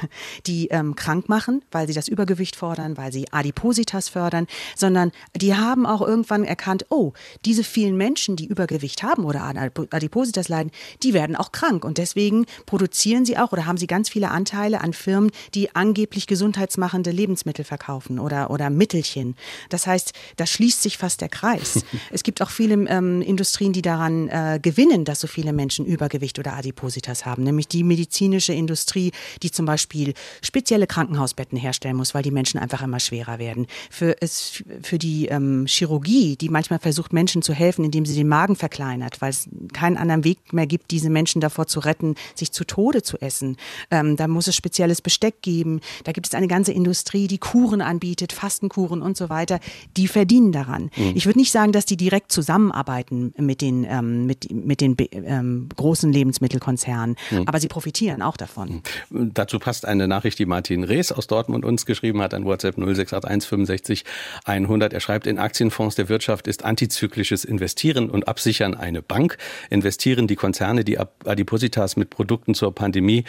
[0.47, 5.53] die ähm, krank machen, weil sie das Übergewicht fordern, weil sie Adipositas fördern, sondern die
[5.53, 7.13] haben auch irgendwann erkannt, oh,
[7.45, 9.43] diese vielen Menschen, die Übergewicht haben oder
[9.91, 10.71] Adipositas leiden,
[11.03, 14.31] die werden auch krank und deswegen produzieren sie auch oder haben sie ganz ganz viele
[14.31, 19.35] Anteile an Firmen, die angeblich gesundheitsmachende Lebensmittel verkaufen oder, oder Mittelchen.
[19.67, 21.83] Das heißt, da schließt sich fast der Kreis.
[22.11, 26.39] es gibt auch viele ähm, Industrien, die daran äh, gewinnen, dass so viele Menschen Übergewicht
[26.39, 29.11] oder Adipositas haben, nämlich die medizinische Industrie,
[29.43, 33.67] die zum Beispiel spezielle Krankenhausbetten herstellen muss, weil die Menschen einfach immer schwerer werden.
[33.89, 38.29] Für, es, für die ähm, Chirurgie, die manchmal versucht, Menschen zu helfen, indem sie den
[38.29, 42.53] Magen verkleinert, weil es keinen anderen Weg mehr gibt, diese Menschen davor zu retten, sich
[42.53, 43.57] zu Tode zu essen.
[43.91, 45.81] Ähm, da muss es spezielles Besteck geben.
[46.03, 49.59] Da gibt es eine ganze Industrie, die Kuren anbietet, Fastenkuren und so weiter.
[49.97, 50.91] Die verdienen daran.
[50.95, 51.13] Mhm.
[51.15, 55.69] Ich würde nicht sagen, dass die direkt zusammenarbeiten mit den, ähm, mit, mit den ähm,
[55.75, 57.43] großen Lebensmittelkonzernen, mhm.
[57.47, 58.81] aber sie profitieren auch davon.
[59.09, 59.33] Mhm.
[59.33, 63.49] Dazu passt eine Nachricht, die Martin Rees aus Dortmund uns geschrieben hat an WhatsApp 0681
[63.49, 64.05] 65
[64.45, 64.93] 100.
[64.93, 69.37] Er schreibt, in Aktienfonds der Wirtschaft ist antizyklisches Investieren und Absichern eine Bank.
[69.69, 73.23] Investieren die Konzerne, die Adipositas mit Produkten zur Pandemie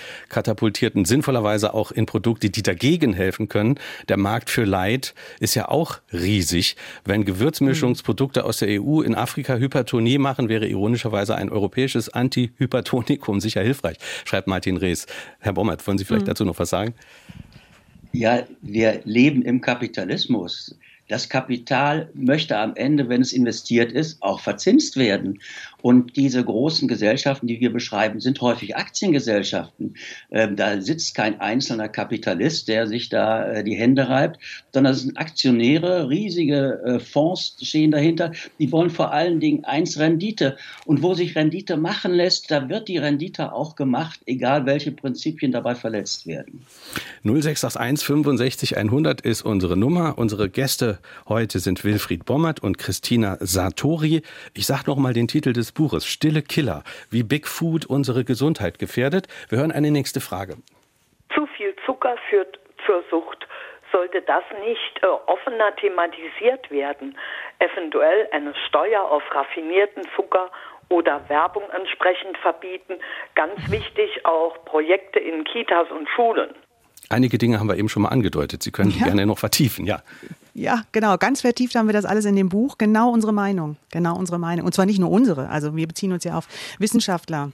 [0.50, 3.78] katapultierten, sinnvollerweise auch in Produkte, die dagegen helfen können.
[4.08, 6.76] Der Markt für Leid ist ja auch riesig.
[7.04, 13.62] Wenn Gewürzmischungsprodukte aus der EU in Afrika Hypertonie machen, wäre ironischerweise ein europäisches Antihypertonikum sicher
[13.62, 15.06] hilfreich, schreibt Martin Rees.
[15.38, 16.30] Herr Bommert, wollen Sie vielleicht mhm.
[16.30, 16.94] dazu noch was sagen?
[18.12, 20.76] Ja, wir leben im Kapitalismus.
[21.10, 25.40] Das Kapital möchte am Ende, wenn es investiert ist, auch verzinst werden.
[25.82, 29.94] Und diese großen Gesellschaften, die wir beschreiben, sind häufig Aktiengesellschaften.
[30.30, 34.38] Ähm, da sitzt kein einzelner Kapitalist, der sich da äh, die Hände reibt,
[34.72, 38.30] sondern es sind Aktionäre, riesige äh, Fonds stehen dahinter.
[38.60, 40.58] Die wollen vor allen Dingen eins Rendite.
[40.84, 45.50] Und wo sich Rendite machen lässt, da wird die Rendite auch gemacht, egal welche Prinzipien
[45.50, 46.62] dabei verletzt werden.
[47.24, 50.16] 0681 65 100 ist unsere Nummer.
[50.16, 54.22] Unsere Gäste heute sind Wilfried Bommert und Christina Sartori.
[54.54, 58.78] Ich sage noch mal den Titel des Buches Stille Killer, wie Big Food unsere Gesundheit
[58.78, 59.28] gefährdet.
[59.48, 60.56] Wir hören eine nächste Frage.
[61.34, 63.46] Zu viel Zucker führt zur Sucht.
[63.92, 67.16] Sollte das nicht äh, offener thematisiert werden?
[67.58, 70.50] Eventuell eine Steuer auf raffinierten Zucker
[70.88, 72.94] oder Werbung entsprechend verbieten.
[73.34, 76.50] Ganz wichtig auch Projekte in Kitas und Schulen.
[77.08, 78.62] Einige Dinge haben wir eben schon mal angedeutet.
[78.62, 79.06] Sie können die ja.
[79.06, 80.00] gerne noch vertiefen, ja.
[80.54, 81.16] Ja, genau.
[81.16, 82.78] Ganz vertieft haben wir das alles in dem Buch.
[82.78, 83.76] Genau unsere Meinung.
[83.90, 84.66] Genau unsere Meinung.
[84.66, 85.48] Und zwar nicht nur unsere.
[85.48, 87.52] Also wir beziehen uns ja auf Wissenschaftler,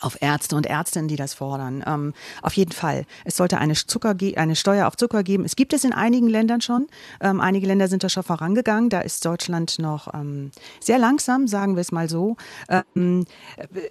[0.00, 1.82] auf Ärzte und Ärztinnen, die das fordern.
[1.86, 3.04] Ähm, auf jeden Fall.
[3.24, 5.44] Es sollte eine, Zucker eine Steuer auf Zucker geben.
[5.44, 6.86] Es gibt es in einigen Ländern schon.
[7.20, 8.90] Ähm, einige Länder sind da schon vorangegangen.
[8.90, 12.36] Da ist Deutschland noch ähm, sehr langsam, sagen wir es mal so.
[12.68, 13.24] Ähm,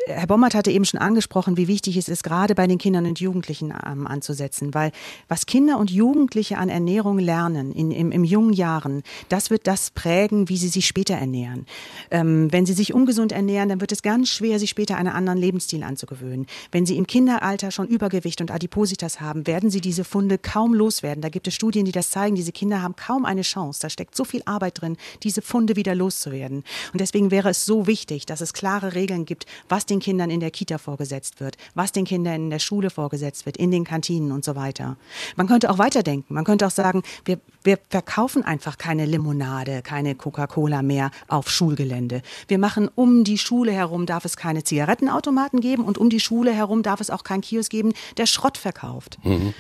[0.08, 3.20] Herr Bommert hatte eben schon angesprochen, wie wichtig es ist, gerade bei den Kindern und
[3.20, 4.74] Jugendlichen ähm, anzusetzen.
[4.74, 4.92] Weil
[5.28, 9.92] was Kinder und Jugendliche an Ernährung lernen in, im, im jungen Jahren, das wird das
[9.92, 11.66] prägen, wie sie sich später ernähren.
[12.12, 15.38] Ähm, wenn sie sich ungesund ernähren, dann wird es ganz schwer, sich später einen anderen
[15.38, 16.46] Lebensstil anzusetzen anzugewöhnen.
[16.72, 21.22] Wenn Sie im Kinderalter schon Übergewicht und Adipositas haben, werden Sie diese Funde kaum loswerden.
[21.22, 22.36] Da gibt es Studien, die das zeigen.
[22.36, 23.80] Diese Kinder haben kaum eine Chance.
[23.82, 26.64] Da steckt so viel Arbeit drin, diese Funde wieder loszuwerden.
[26.94, 30.40] Und deswegen wäre es so wichtig, dass es klare Regeln gibt, was den Kindern in
[30.40, 34.32] der Kita vorgesetzt wird, was den Kindern in der Schule vorgesetzt wird, in den Kantinen
[34.32, 34.98] und so weiter.
[35.36, 36.34] Man könnte auch weiterdenken.
[36.34, 42.22] Man könnte auch sagen, wir, wir verkaufen einfach keine Limonade, keine Coca-Cola mehr auf Schulgelände.
[42.48, 46.52] Wir machen um die Schule herum, darf es keine Zigarettenautomaten geben und um die Schule
[46.54, 49.18] herum darf es auch keinen Kiosk geben, der Schrott verkauft.
[49.24, 49.54] Mhm.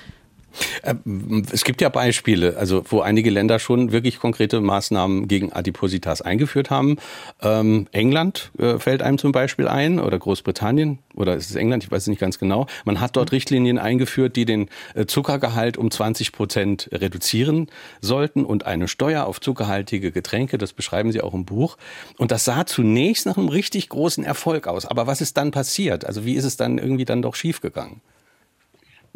[0.83, 6.21] Ähm, es gibt ja Beispiele, also wo einige Länder schon wirklich konkrete Maßnahmen gegen Adipositas
[6.21, 6.97] eingeführt haben.
[7.41, 11.91] Ähm, England äh, fällt einem zum Beispiel ein oder Großbritannien oder ist es England, ich
[11.91, 12.67] weiß es nicht ganz genau.
[12.85, 17.67] Man hat dort Richtlinien eingeführt, die den äh, Zuckergehalt um 20 Prozent reduzieren
[18.01, 21.77] sollten und eine Steuer auf zuckerhaltige Getränke, das beschreiben Sie auch im Buch.
[22.17, 24.85] Und das sah zunächst nach einem richtig großen Erfolg aus.
[24.85, 26.05] Aber was ist dann passiert?
[26.05, 28.01] Also wie ist es dann irgendwie dann doch schiefgegangen?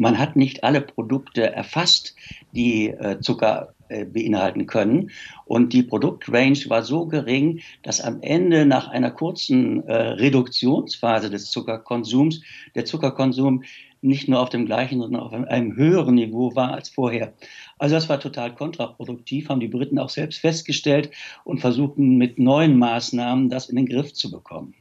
[0.02, 2.16] Man hat nicht alle Produkte erfasst,
[2.54, 5.12] die äh, Zucker äh, beinhalten können.
[5.46, 11.52] Und die Produktrange war so gering, dass am Ende nach einer kurzen äh, Reduktionsphase des
[11.52, 12.42] Zuckerkonsums
[12.74, 13.64] der Zuckerkonsum
[14.02, 17.34] nicht nur auf dem gleichen, sondern auf einem höheren Niveau war als vorher.
[17.78, 21.12] Also das war total kontraproduktiv, haben die Briten auch selbst festgestellt
[21.44, 24.74] und versuchten mit neuen Maßnahmen das in den Griff zu bekommen.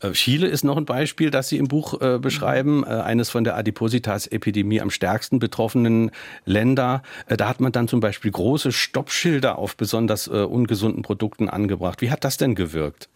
[0.00, 3.44] Äh, Chile ist noch ein Beispiel, das Sie im Buch äh, beschreiben, äh, eines von
[3.44, 6.10] der Adipositas-Epidemie am stärksten betroffenen
[6.44, 7.02] Länder.
[7.26, 12.00] Äh, da hat man dann zum Beispiel große Stoppschilder auf besonders äh, ungesunden Produkten angebracht.
[12.00, 13.08] Wie hat das denn gewirkt?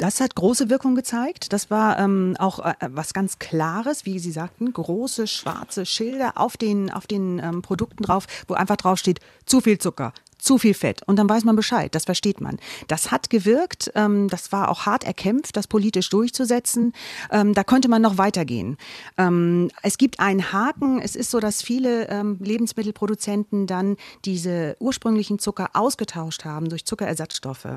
[0.00, 1.52] Das hat große Wirkung gezeigt.
[1.52, 6.56] Das war ähm, auch äh, was ganz Klares, wie Sie sagten, große schwarze Schilder auf
[6.56, 10.74] den, auf den ähm, Produkten drauf, wo einfach drauf steht, zu viel Zucker, zu viel
[10.74, 11.02] Fett.
[11.06, 12.58] Und dann weiß man Bescheid, das versteht man.
[12.88, 16.92] Das hat gewirkt, ähm, das war auch hart erkämpft, das politisch durchzusetzen.
[17.30, 18.76] Ähm, da könnte man noch weitergehen.
[19.16, 21.00] Ähm, es gibt einen Haken.
[21.00, 27.68] Es ist so, dass viele ähm, Lebensmittelproduzenten dann diese ursprünglichen Zucker ausgetauscht haben durch Zuckerersatzstoffe.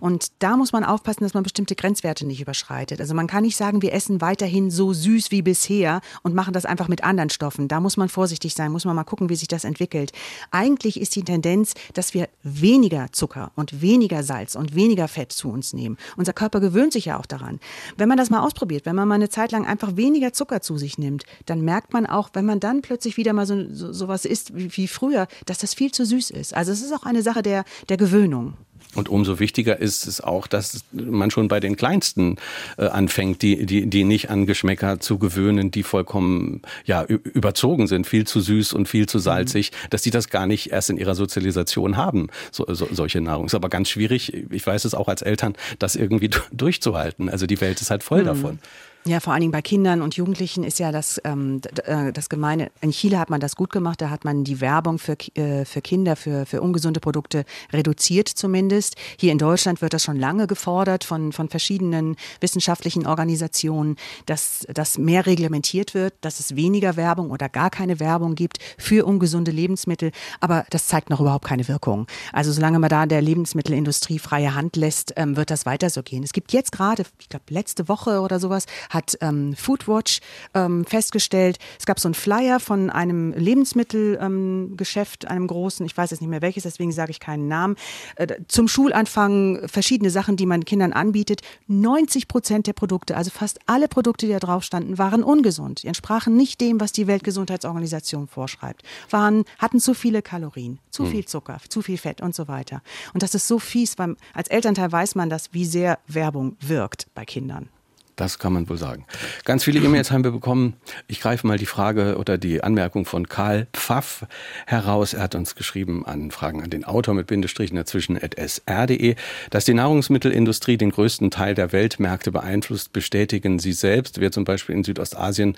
[0.00, 3.00] Und da muss man aufpassen, dass man bestimmte Grenzwerte nicht überschreitet.
[3.00, 6.64] Also man kann nicht sagen, wir essen weiterhin so süß wie bisher und machen das
[6.64, 7.68] einfach mit anderen Stoffen.
[7.68, 10.12] Da muss man vorsichtig sein, muss man mal gucken, wie sich das entwickelt.
[10.50, 15.32] Eigentlich ist die Tendenz, dass dass wir weniger Zucker und weniger Salz und weniger Fett
[15.32, 15.96] zu uns nehmen.
[16.16, 17.58] Unser Körper gewöhnt sich ja auch daran.
[17.96, 20.78] Wenn man das mal ausprobiert, wenn man mal eine Zeit lang einfach weniger Zucker zu
[20.78, 24.06] sich nimmt, dann merkt man auch, wenn man dann plötzlich wieder mal so, so, so
[24.06, 26.54] was isst wie, wie früher, dass das viel zu süß ist.
[26.54, 28.54] Also es ist auch eine Sache der, der Gewöhnung.
[28.96, 32.36] Und umso wichtiger ist es auch, dass man schon bei den Kleinsten
[32.78, 38.06] äh, anfängt, die, die, die nicht an Geschmäcker zu gewöhnen, die vollkommen ja, überzogen sind,
[38.06, 39.90] viel zu süß und viel zu salzig, mhm.
[39.90, 43.46] dass die das gar nicht erst in ihrer Sozialisation haben, so, so, solche Nahrung.
[43.46, 47.28] Ist aber ganz schwierig, ich weiß es auch als Eltern, das irgendwie durchzuhalten.
[47.28, 48.26] Also die Welt ist halt voll mhm.
[48.26, 48.58] davon.
[49.06, 52.72] Ja, vor allen Dingen bei Kindern und Jugendlichen ist ja das, ähm, äh, das Gemeine.
[52.80, 55.80] In Chile hat man das gut gemacht, da hat man die Werbung für, äh, für
[55.80, 58.96] Kinder, für, für ungesunde Produkte reduziert zumindest.
[59.16, 63.94] Hier in Deutschland wird das schon lange gefordert von, von verschiedenen wissenschaftlichen Organisationen,
[64.26, 69.06] dass das mehr reglementiert wird, dass es weniger Werbung oder gar keine Werbung gibt für
[69.06, 70.10] ungesunde Lebensmittel.
[70.40, 72.08] Aber das zeigt noch überhaupt keine Wirkung.
[72.32, 76.24] Also solange man da der Lebensmittelindustrie freie Hand lässt, ähm, wird das weiter so gehen.
[76.24, 78.66] Es gibt jetzt gerade, ich glaube letzte Woche oder sowas,
[78.96, 80.20] hat ähm, Foodwatch
[80.54, 86.10] ähm, festgestellt, es gab so einen Flyer von einem Lebensmittelgeschäft, ähm, einem großen, ich weiß
[86.10, 87.76] jetzt nicht mehr welches, deswegen sage ich keinen Namen,
[88.16, 91.42] äh, zum Schulanfang verschiedene Sachen, die man Kindern anbietet.
[91.68, 95.82] 90 Prozent der Produkte, also fast alle Produkte, die da drauf standen, waren ungesund.
[95.82, 98.82] Die entsprachen nicht dem, was die Weltgesundheitsorganisation vorschreibt.
[99.10, 101.10] Waren, hatten zu viele Kalorien, zu hm.
[101.10, 102.82] viel Zucker, zu viel Fett und so weiter.
[103.12, 107.08] Und das ist so fies, weil als Elternteil weiß man das, wie sehr Werbung wirkt
[107.14, 107.68] bei Kindern.
[108.16, 109.04] Das kann man wohl sagen.
[109.44, 110.74] Ganz viele E-Mails haben wir bekommen.
[111.06, 114.26] Ich greife mal die Frage oder die Anmerkung von Karl Pfaff
[114.66, 115.12] heraus.
[115.12, 119.16] Er hat uns geschrieben an Fragen an den Autor mit Bindestrichen dazwischen at sr.de.
[119.50, 124.18] Dass die Nahrungsmittelindustrie den größten Teil der Weltmärkte beeinflusst, bestätigen Sie selbst.
[124.18, 125.54] Wer zum Beispiel in Südostasien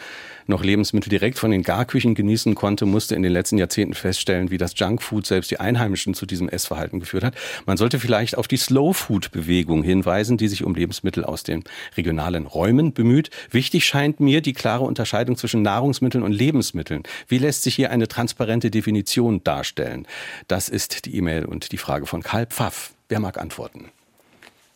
[0.48, 4.58] noch Lebensmittel direkt von den Garküchen genießen konnte, musste in den letzten Jahrzehnten feststellen, wie
[4.58, 7.34] das Junkfood selbst die Einheimischen zu diesem Essverhalten geführt hat.
[7.66, 11.62] Man sollte vielleicht auf die Slow-Food-Bewegung hinweisen, die sich um Lebensmittel aus den
[11.96, 13.30] regionalen Räumen bemüht.
[13.50, 17.02] Wichtig scheint mir die klare Unterscheidung zwischen Nahrungsmitteln und Lebensmitteln.
[17.28, 20.06] Wie lässt sich hier eine transparente Definition darstellen?
[20.48, 22.92] Das ist die E-Mail und die Frage von Karl Pfaff.
[23.08, 23.90] Wer mag antworten?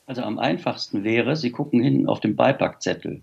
[0.07, 3.23] Also am einfachsten wäre, Sie gucken hinten auf den Beipackzettel.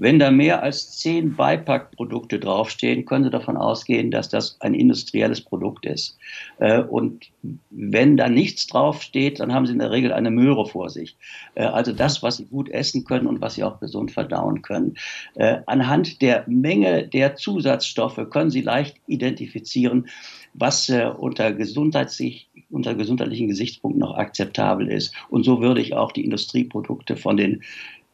[0.00, 5.40] Wenn da mehr als zehn Beipackprodukte draufstehen, können Sie davon ausgehen, dass das ein industrielles
[5.40, 6.16] Produkt ist.
[6.58, 7.26] Äh, und
[7.70, 11.16] wenn da nichts draufsteht, dann haben Sie in der Regel eine Möhre vor sich.
[11.56, 14.94] Äh, also das, was Sie gut essen können und was Sie auch gesund verdauen können.
[15.34, 20.06] Äh, anhand der Menge der Zusatzstoffe können Sie leicht identifizieren,
[20.54, 25.12] was unter, gesundheitlich, unter gesundheitlichen Gesichtspunkten noch akzeptabel ist.
[25.28, 27.62] Und so würde ich auch die Industrieprodukte von den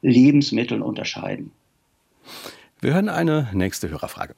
[0.02, 1.52] Lebensmitteln unterscheiden.
[2.80, 4.34] Wir hören eine nächste Hörerfrage.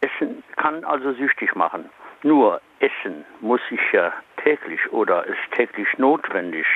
[0.00, 1.90] Essen kann also süchtig machen.
[2.22, 6.66] Nur Essen muss ich ja täglich oder ist täglich notwendig.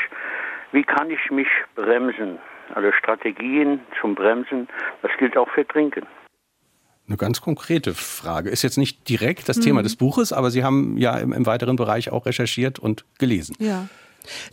[0.72, 2.38] Wie kann ich mich bremsen?
[2.74, 4.68] Also Strategien zum Bremsen,
[5.00, 6.06] das gilt auch für Trinken.
[7.06, 8.50] Eine ganz konkrete Frage.
[8.50, 9.62] Ist jetzt nicht direkt das mhm.
[9.62, 13.56] Thema des Buches, aber Sie haben ja im, im weiteren Bereich auch recherchiert und gelesen.
[13.58, 13.88] Ja.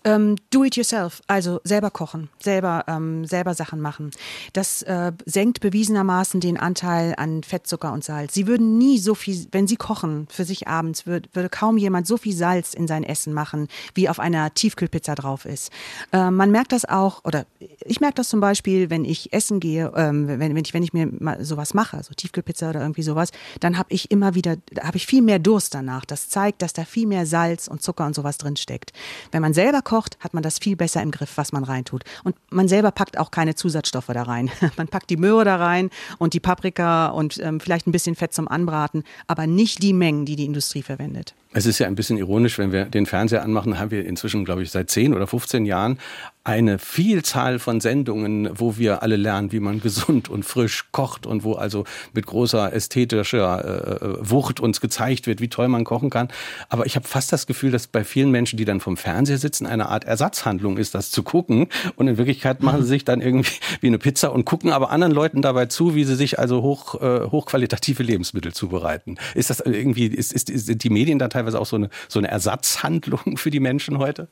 [0.04, 4.12] Ähm, do it yourself, also selber kochen, selber, ähm, selber Sachen machen.
[4.54, 8.34] Das äh, senkt bewiesenermaßen den Anteil an Fettzucker und Salz.
[8.34, 12.08] Sie würden nie so viel, wenn Sie kochen für sich abends, würd, würde kaum jemand
[12.08, 15.72] so viel Salz in sein Essen machen, wie auf einer Tiefkühlpizza drauf ist.
[16.12, 17.46] Äh, man merkt das auch, oder
[17.84, 20.94] ich merke das zum Beispiel, wenn ich essen gehe, ähm, wenn, wenn, ich, wenn ich
[20.94, 24.98] mir mal sowas mache, so Tiefkühlpizza oder irgendwie sowas, dann habe ich immer wieder, habe
[24.98, 26.06] ich viel mehr Durst danach.
[26.06, 28.94] Das zeigt, dass da viel mehr Salz und Zucker und sowas drin steckt.
[29.32, 32.04] Wenn man selber kocht, hat man das viel besser im Griff, was man reintut.
[32.24, 34.52] Und man selber packt auch keine Zusatzstoffe da rein.
[34.78, 38.34] Man packt die Möhre da rein und die Paprika und ähm, vielleicht ein bisschen Fett
[38.34, 41.34] zum Anbraten, aber nicht die Mengen, die die Industrie verwendet.
[41.54, 44.64] Es ist ja ein bisschen ironisch, wenn wir den Fernseher anmachen, haben wir inzwischen, glaube
[44.64, 46.00] ich, seit 10 oder 15 Jahren
[46.46, 51.44] eine Vielzahl von Sendungen, wo wir alle lernen, wie man gesund und frisch kocht und
[51.44, 56.30] wo also mit großer ästhetischer äh, Wucht uns gezeigt wird, wie toll man kochen kann.
[56.70, 59.66] Aber ich habe fast das Gefühl, dass bei vielen Menschen, die dann vom Fernseher sitzen,
[59.66, 61.68] eine Art Ersatzhandlung ist, das zu gucken.
[61.96, 65.14] Und in Wirklichkeit machen sie sich dann irgendwie wie eine Pizza und gucken aber anderen
[65.14, 69.18] Leuten dabei zu, wie sie sich also hoch, äh, hochqualitative Lebensmittel zubereiten.
[69.34, 72.20] Ist das irgendwie, ist, ist, sind die Medien da teilweise teilweise auch so eine, so
[72.20, 74.28] eine Ersatzhandlung für die Menschen heute?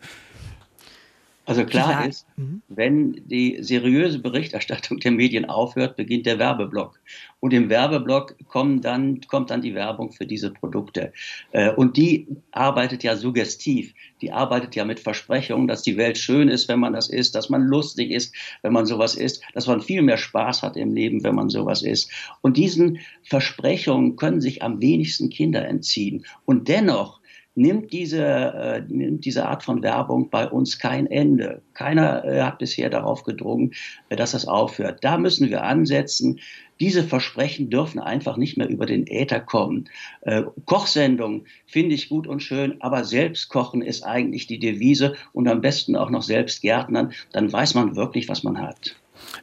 [1.46, 2.06] Also klar ja.
[2.06, 2.62] ist, mhm.
[2.70, 7.00] wenn die seriöse Berichterstattung der Medien aufhört, beginnt der Werbeblock.
[7.41, 11.12] Und im Werbeblock kommen dann, kommt dann die Werbung für diese Produkte.
[11.52, 13.94] Äh, und die arbeitet ja suggestiv.
[14.22, 17.50] Die arbeitet ja mit Versprechungen, dass die Welt schön ist, wenn man das isst, dass
[17.50, 21.24] man lustig ist, wenn man sowas isst, dass man viel mehr Spaß hat im Leben,
[21.26, 22.10] wenn man sowas isst.
[22.39, 26.26] Und diesen Versprechungen können sich am wenigsten Kinder entziehen.
[26.46, 27.20] Und dennoch
[27.56, 31.62] nimmt diese, äh, nimmt diese Art von Werbung bei uns kein Ende.
[31.74, 33.74] Keiner äh, hat bisher darauf gedrungen,
[34.10, 35.04] äh, dass das aufhört.
[35.04, 36.39] Da müssen wir ansetzen.
[36.80, 39.89] Diese Versprechen dürfen einfach nicht mehr über den Äther kommen.
[40.22, 45.47] Äh, Kochsendung finde ich gut und schön, aber selbst kochen ist eigentlich die Devise und
[45.47, 47.14] am besten auch noch selbst Gärtnern.
[47.32, 48.95] Dann weiß man wirklich, was man hat.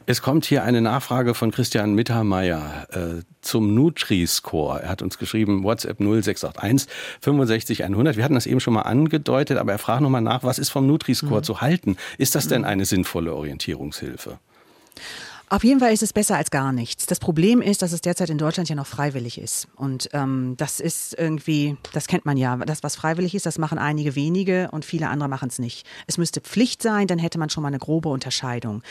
[0.05, 4.81] Es kommt hier eine Nachfrage von Christian Mittermeier äh, zum Nutri-Score.
[4.81, 6.89] Er hat uns geschrieben, WhatsApp 0681
[7.21, 8.17] 65 100.
[8.17, 10.87] Wir hatten das eben schon mal angedeutet, aber er fragt nochmal nach, was ist vom
[10.87, 11.43] Nutri-Score mhm.
[11.43, 11.97] zu halten?
[12.17, 14.39] Ist das denn eine sinnvolle Orientierungshilfe?
[15.51, 17.07] Auf jeden Fall ist es besser als gar nichts.
[17.07, 19.67] Das Problem ist, dass es derzeit in Deutschland ja noch freiwillig ist.
[19.75, 22.55] Und ähm, das ist irgendwie, das kennt man ja.
[22.55, 25.85] Das, was freiwillig ist, das machen einige wenige und viele andere machen es nicht.
[26.07, 28.81] Es müsste Pflicht sein, dann hätte man schon mal eine grobe Unterscheidung.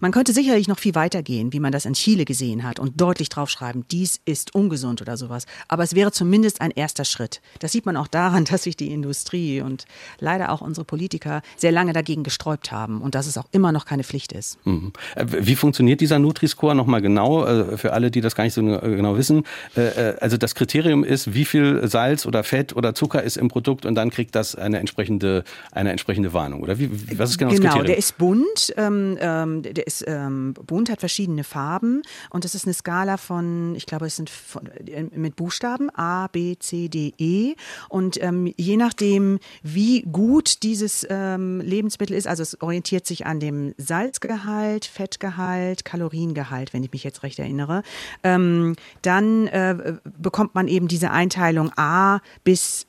[0.00, 3.00] Man könnte sicherlich noch viel weiter gehen, wie man das in Chile gesehen hat und
[3.00, 5.46] deutlich draufschreiben, dies ist ungesund oder sowas.
[5.68, 7.40] Aber es wäre zumindest ein erster Schritt.
[7.60, 9.84] Das sieht man auch daran, dass sich die Industrie und
[10.18, 13.84] leider auch unsere Politiker sehr lange dagegen gesträubt haben und dass es auch immer noch
[13.84, 14.58] keine Pflicht ist.
[14.66, 14.92] Mhm.
[15.14, 18.62] Äh, wie funktioniert dieser Nutri-Score nochmal genau, äh, für alle, die das gar nicht so
[18.62, 19.44] genau wissen.
[19.76, 23.48] Äh, äh, also das Kriterium ist, wie viel Salz oder Fett oder Zucker ist im
[23.48, 26.62] Produkt und dann kriegt das eine entsprechende, eine entsprechende Warnung.
[26.62, 27.86] Oder wie, was ist genau, genau das Kriterium?
[27.86, 32.64] der ist bunt, ähm, ähm, der ist ähm, bunt, hat verschiedene Farben und es ist
[32.64, 34.68] eine Skala von, ich glaube, es sind von,
[35.14, 37.54] mit Buchstaben A, B, C, D, E
[37.88, 43.40] und ähm, je nachdem, wie gut dieses ähm, Lebensmittel ist, also es orientiert sich an
[43.40, 47.82] dem Salzgehalt, Fettgehalt, Kaloriengehalt, wenn ich mich jetzt recht erinnere,
[48.22, 52.86] ähm, dann äh, bekommt man eben diese Einteilung A bis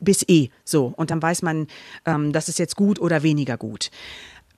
[0.00, 0.50] bis E.
[0.64, 0.92] So.
[0.96, 1.66] Und dann weiß man,
[2.04, 3.90] ähm, das ist jetzt gut oder weniger gut.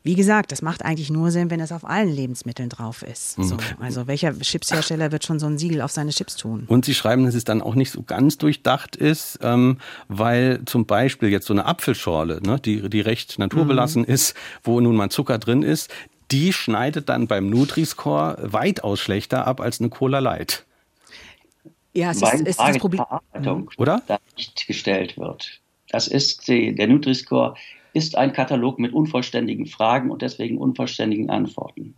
[0.02, 3.38] Wie gesagt, das macht eigentlich nur Sinn, wenn es auf allen Lebensmitteln drauf ist.
[3.38, 3.42] Mhm.
[3.42, 6.62] So, also welcher Chipshersteller wird schon so ein Siegel auf seine Chips tun?
[6.68, 10.86] Und Sie schreiben, dass es dann auch nicht so ganz durchdacht ist, ähm, weil zum
[10.86, 14.08] Beispiel jetzt so eine Apfelschorle, ne, die, die recht naturbelassen mhm.
[14.08, 15.90] ist, wo nun mal Zucker drin ist,
[16.30, 20.64] die schneidet dann beim Nutri-Score weitaus schlechter ab als eine Cola Light.
[21.94, 23.02] Ja, es ist, ist das Problem.
[23.78, 24.02] Oder?
[24.06, 25.60] Da nicht gestellt wird.
[25.88, 27.54] Das ist die, der Nutri-Score
[27.94, 31.94] ist ein Katalog mit unvollständigen Fragen und deswegen unvollständigen Antworten.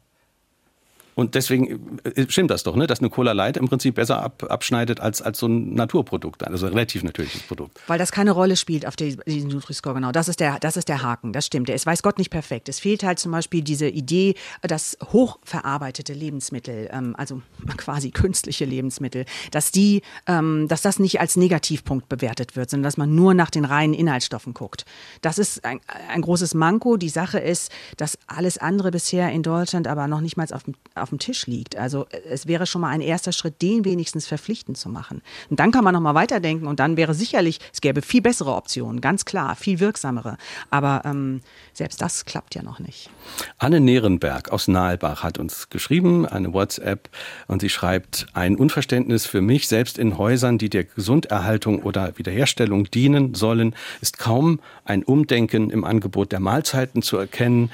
[1.18, 2.86] Und deswegen äh, stimmt das doch, ne?
[2.86, 6.66] dass eine Cola Light im Prinzip besser ab, abschneidet als, als so ein Naturprodukt, also
[6.66, 7.76] ein relativ natürliches Produkt.
[7.88, 10.12] Weil das keine Rolle spielt auf diesem Nutri-Score, genau.
[10.12, 11.66] Das ist, der, das ist der Haken, das stimmt.
[11.66, 12.68] Der ist, weiß Gott, nicht perfekt.
[12.68, 17.42] Es fehlt halt zum Beispiel diese Idee, dass hochverarbeitete Lebensmittel, ähm, also
[17.76, 22.96] quasi künstliche Lebensmittel, dass, die, ähm, dass das nicht als Negativpunkt bewertet wird, sondern dass
[22.96, 24.84] man nur nach den reinen Inhaltsstoffen guckt.
[25.20, 25.80] Das ist ein,
[26.12, 26.96] ein großes Manko.
[26.96, 30.62] Die Sache ist, dass alles andere bisher in Deutschland aber noch nicht mal auf,
[30.94, 31.76] auf auf dem Tisch liegt.
[31.76, 35.22] Also äh, es wäre schon mal ein erster Schritt, den wenigstens verpflichtend zu machen.
[35.48, 38.54] Und dann kann man noch mal weiterdenken und dann wäre sicherlich, es gäbe viel bessere
[38.54, 40.36] Optionen, ganz klar, viel wirksamere.
[40.70, 41.40] Aber ähm,
[41.72, 43.10] selbst das klappt ja noch nicht.
[43.56, 47.08] Anne Nerenberg aus Nahelbach hat uns geschrieben, eine WhatsApp,
[47.46, 52.90] und sie schreibt, ein Unverständnis für mich, selbst in Häusern, die der Gesunderhaltung oder Wiederherstellung
[52.90, 57.70] dienen sollen, ist kaum ein Umdenken im Angebot der Mahlzeiten zu erkennen.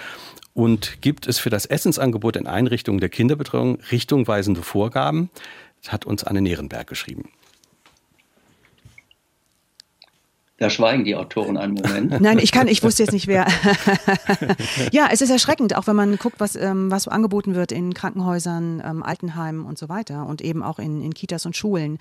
[0.55, 5.28] Und gibt es für das Essensangebot in Einrichtungen der Kinderbetreuung richtungweisende Vorgaben?
[5.82, 7.30] Das hat uns Anne Nierenberg geschrieben.
[10.57, 12.20] Da schweigen die Autoren einen Moment.
[12.20, 13.44] Nein, ich kann, ich wusste jetzt nicht wer.
[14.92, 18.80] ja, es ist erschreckend, auch wenn man guckt, was, ähm, was angeboten wird in Krankenhäusern,
[18.84, 21.98] ähm, Altenheimen und so weiter und eben auch in, in Kitas und Schulen.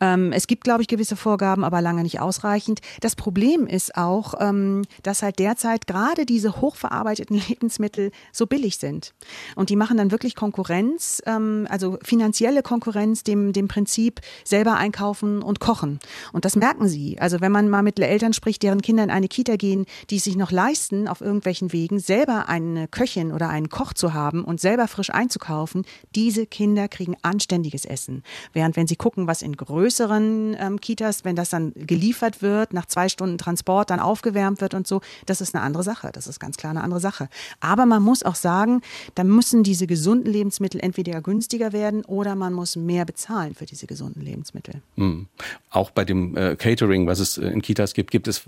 [0.00, 2.82] Ähm, es gibt, glaube ich, gewisse Vorgaben, aber lange nicht ausreichend.
[3.00, 9.12] Das Problem ist auch, ähm, dass halt derzeit gerade diese hochverarbeiteten Lebensmittel so billig sind.
[9.56, 15.42] Und die machen dann wirklich Konkurrenz, ähm, also finanzielle Konkurrenz dem, dem Prinzip selber einkaufen
[15.42, 15.98] und kochen.
[16.32, 17.18] Und das merken sie.
[17.18, 20.24] Also wenn man mal mit Eltern spricht, deren Kinder in eine Kita gehen, die es
[20.24, 24.60] sich noch leisten, auf irgendwelchen Wegen selber eine Köchin oder einen Koch zu haben und
[24.60, 25.84] selber frisch einzukaufen,
[26.14, 28.22] diese Kinder kriegen anständiges Essen.
[28.52, 32.86] Während wenn sie gucken, was in größeren ähm, Kitas, wenn das dann geliefert wird, nach
[32.86, 36.10] zwei Stunden Transport dann aufgewärmt wird und so, das ist eine andere Sache.
[36.12, 37.28] Das ist ganz klar eine andere Sache.
[37.60, 38.82] Aber man muss auch sagen,
[39.14, 43.86] da müssen diese gesunden Lebensmittel entweder günstiger werden oder man muss mehr bezahlen für diese
[43.86, 44.82] gesunden Lebensmittel.
[44.96, 45.26] Mhm.
[45.70, 48.42] Auch bei dem äh, Catering, was es äh, in Kitas Kitas gibt, gibt es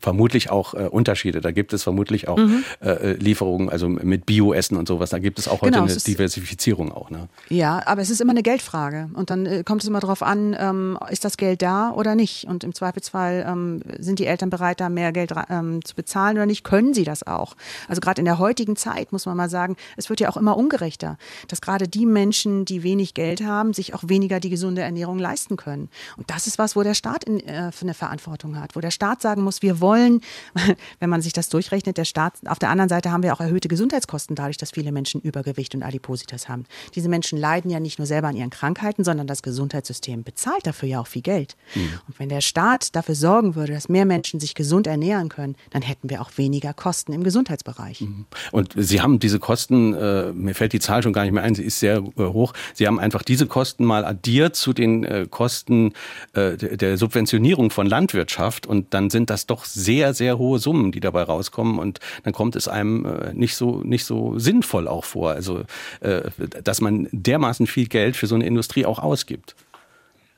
[0.00, 1.40] vermutlich auch äh, Unterschiede.
[1.40, 2.64] Da gibt es vermutlich auch mhm.
[2.80, 5.10] äh, äh Lieferungen, also mit Bioessen und sowas.
[5.10, 7.10] Da gibt es auch heute genau, eine Diversifizierung auch.
[7.10, 7.28] Ne?
[7.48, 9.08] Ja, aber es ist immer eine Geldfrage.
[9.14, 12.44] Und dann äh, kommt es immer darauf an, ähm, ist das Geld da oder nicht?
[12.48, 16.46] Und im Zweifelsfall ähm, sind die Eltern bereit, da mehr Geld ähm, zu bezahlen oder
[16.46, 16.64] nicht?
[16.64, 17.54] Können sie das auch?
[17.88, 20.56] Also gerade in der heutigen Zeit muss man mal sagen, es wird ja auch immer
[20.56, 25.20] ungerechter, dass gerade die Menschen, die wenig Geld haben, sich auch weniger die gesunde Ernährung
[25.20, 25.88] leisten können.
[26.16, 28.90] Und das ist was, wo der Staat in, äh, für eine Verantwortung hat, wo der
[28.90, 30.20] Staat sagen muss, wir wollen,
[31.00, 33.68] wenn man sich das durchrechnet, der Staat, auf der anderen Seite haben wir auch erhöhte
[33.68, 36.64] Gesundheitskosten dadurch, dass viele Menschen Übergewicht und Adipositas haben.
[36.94, 40.88] Diese Menschen leiden ja nicht nur selber an ihren Krankheiten, sondern das Gesundheitssystem bezahlt dafür
[40.88, 41.56] ja auch viel Geld.
[41.74, 42.00] Mhm.
[42.08, 45.82] Und wenn der Staat dafür sorgen würde, dass mehr Menschen sich gesund ernähren können, dann
[45.82, 48.02] hätten wir auch weniger Kosten im Gesundheitsbereich.
[48.02, 48.26] Mhm.
[48.50, 51.54] Und Sie haben diese Kosten, äh, mir fällt die Zahl schon gar nicht mehr ein,
[51.54, 52.52] sie ist sehr äh, hoch.
[52.74, 55.92] Sie haben einfach diese Kosten mal addiert zu den äh, Kosten
[56.34, 61.00] äh, der Subventionierung von Landwirtschaft und dann sind das doch sehr, sehr hohe Summen, die
[61.00, 65.30] dabei rauskommen und dann kommt es einem äh, nicht so, nicht so sinnvoll auch vor.
[65.32, 65.62] Also,
[66.00, 66.22] äh,
[66.62, 69.54] dass man dermaßen viel Geld für so eine Industrie auch ausgibt.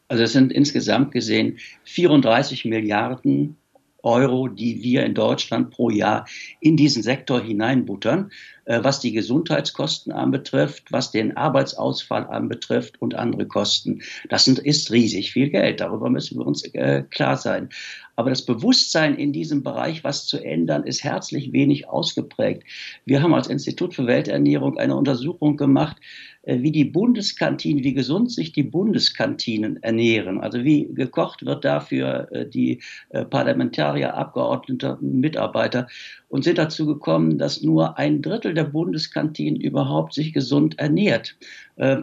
[0.09, 3.57] Also es sind insgesamt gesehen 34 Milliarden
[4.05, 6.27] Euro, die wir in Deutschland pro Jahr
[6.61, 8.31] in diesen Sektor hineinbuttern,
[8.67, 14.03] äh, was die Gesundheitskosten anbetrifft, was den Arbeitsausfall anbetrifft und andere Kosten.
[14.29, 15.81] Das ist riesig viel Geld.
[15.81, 16.63] Darüber müssen wir uns
[17.11, 17.71] klar sein.
[18.17, 22.65] Aber das Bewusstsein in diesem Bereich, was zu ändern, ist herzlich wenig ausgeprägt.
[23.05, 25.97] Wir haben als Institut für Welternährung eine Untersuchung gemacht,
[26.47, 30.41] wie die Bundeskantinen, wie gesund sich die Bundeskantinen ernähren.
[30.41, 35.89] Also wie gekocht wird dafür äh, die äh, Parlamentarier, Abgeordnete, Mitarbeiter
[36.29, 41.37] und sind dazu gekommen, dass nur ein Drittel der Bundeskantinen überhaupt sich gesund ernährt.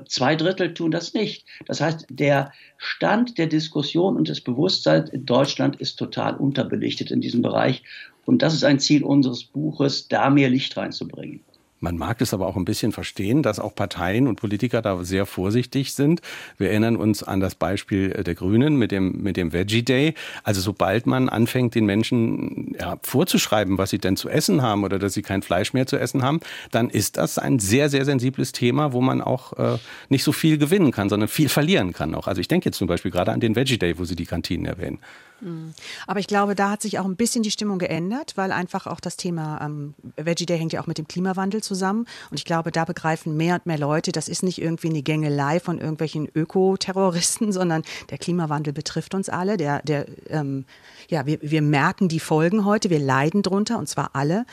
[0.05, 1.45] Zwei Drittel tun das nicht.
[1.65, 7.19] Das heißt, der Stand der Diskussion und des Bewusstseins in Deutschland ist total unterbelichtet in
[7.19, 7.83] diesem Bereich.
[8.25, 11.41] Und das ist ein Ziel unseres Buches, da mehr Licht reinzubringen.
[11.81, 15.25] Man mag es aber auch ein bisschen verstehen, dass auch Parteien und Politiker da sehr
[15.25, 16.21] vorsichtig sind.
[16.57, 20.13] Wir erinnern uns an das Beispiel der Grünen mit dem, mit dem Veggie Day.
[20.43, 24.99] Also sobald man anfängt, den Menschen ja, vorzuschreiben, was sie denn zu essen haben oder
[24.99, 28.51] dass sie kein Fleisch mehr zu essen haben, dann ist das ein sehr, sehr sensibles
[28.51, 29.77] Thema, wo man auch äh,
[30.09, 32.27] nicht so viel gewinnen kann, sondern viel verlieren kann auch.
[32.27, 34.67] Also ich denke jetzt zum Beispiel gerade an den Veggie Day, wo Sie die Kantinen
[34.67, 34.99] erwähnen.
[35.41, 35.73] Mhm.
[36.07, 38.99] Aber ich glaube, da hat sich auch ein bisschen die Stimmung geändert, weil einfach auch
[38.99, 42.05] das Thema ähm, Veggie Day hängt ja auch mit dem Klimawandel zusammen.
[42.29, 45.59] Und ich glaube, da begreifen mehr und mehr Leute, das ist nicht irgendwie eine Gängelei
[45.59, 49.57] von irgendwelchen Ökoterroristen, sondern der Klimawandel betrifft uns alle.
[49.57, 50.65] Der, der, ähm,
[51.09, 54.45] ja, wir, wir merken die Folgen heute, wir leiden drunter und zwar alle.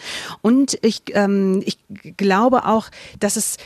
[0.42, 1.78] Und ich, ähm, ich
[2.16, 2.88] glaube auch,
[3.20, 3.56] dass es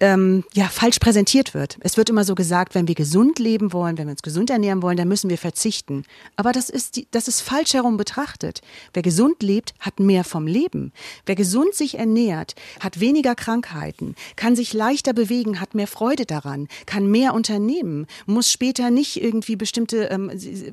[0.00, 1.78] ähm, ja falsch präsentiert wird.
[1.80, 4.82] Es wird immer so gesagt, wenn wir gesund leben wollen, wenn wir uns gesund ernähren
[4.82, 6.04] wollen, dann müssen wir verzichten.
[6.36, 8.60] Aber das das ist, die, das ist falsch herum betrachtet.
[8.92, 10.92] Wer gesund lebt, hat mehr vom Leben.
[11.24, 16.66] Wer gesund sich ernährt, hat weniger Krankheiten, kann sich leichter bewegen, hat mehr Freude daran,
[16.86, 20.30] kann mehr unternehmen, muss später nicht irgendwie bestimmte ähm,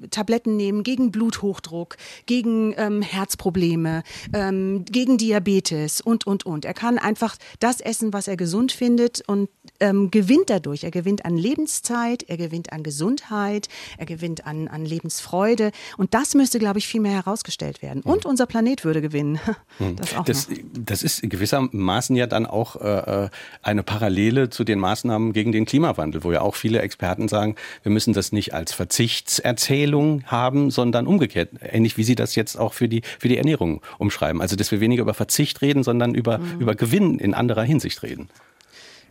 [0.10, 6.66] Tabletten nehmen gegen Bluthochdruck, gegen ähm, Herzprobleme, ähm, gegen Diabetes und, und, und.
[6.66, 10.84] Er kann einfach das essen, was er gesund findet und ähm, gewinnt dadurch.
[10.84, 13.68] Er gewinnt an Lebenszeit, er gewinnt an Gesundheit,
[13.98, 15.72] er gewinnt an, an Lebensfreude.
[15.98, 18.02] Und das müsste, glaube ich, viel mehr herausgestellt werden.
[18.02, 19.40] Und unser Planet würde gewinnen.
[19.78, 19.96] Hm.
[19.96, 23.30] Das, auch das, das ist gewissermaßen ja dann auch äh,
[23.64, 27.92] eine Parallele zu den Maßnahmen gegen den Klimawandel, wo ja auch viele Experten sagen, wir
[27.92, 31.50] müssen das nicht als Verzichtserzählung haben, sondern umgekehrt.
[31.62, 34.42] Ähnlich wie Sie das jetzt auch für die, für die Ernährung umschreiben.
[34.42, 36.60] Also, dass wir weniger über Verzicht reden, sondern über, mhm.
[36.60, 38.30] über Gewinn in anderer Hinsicht reden.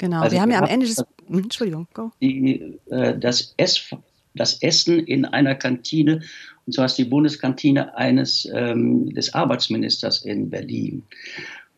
[0.03, 0.99] Genau, also wir haben ja am Ende des.
[1.29, 2.11] Hm, Entschuldigung, go.
[2.21, 3.95] Die, äh, das, Ess,
[4.35, 6.23] das Essen in einer Kantine
[6.67, 11.03] Und zwar ist die Bundeskantine eines ähm, des Arbeitsministers in Berlin.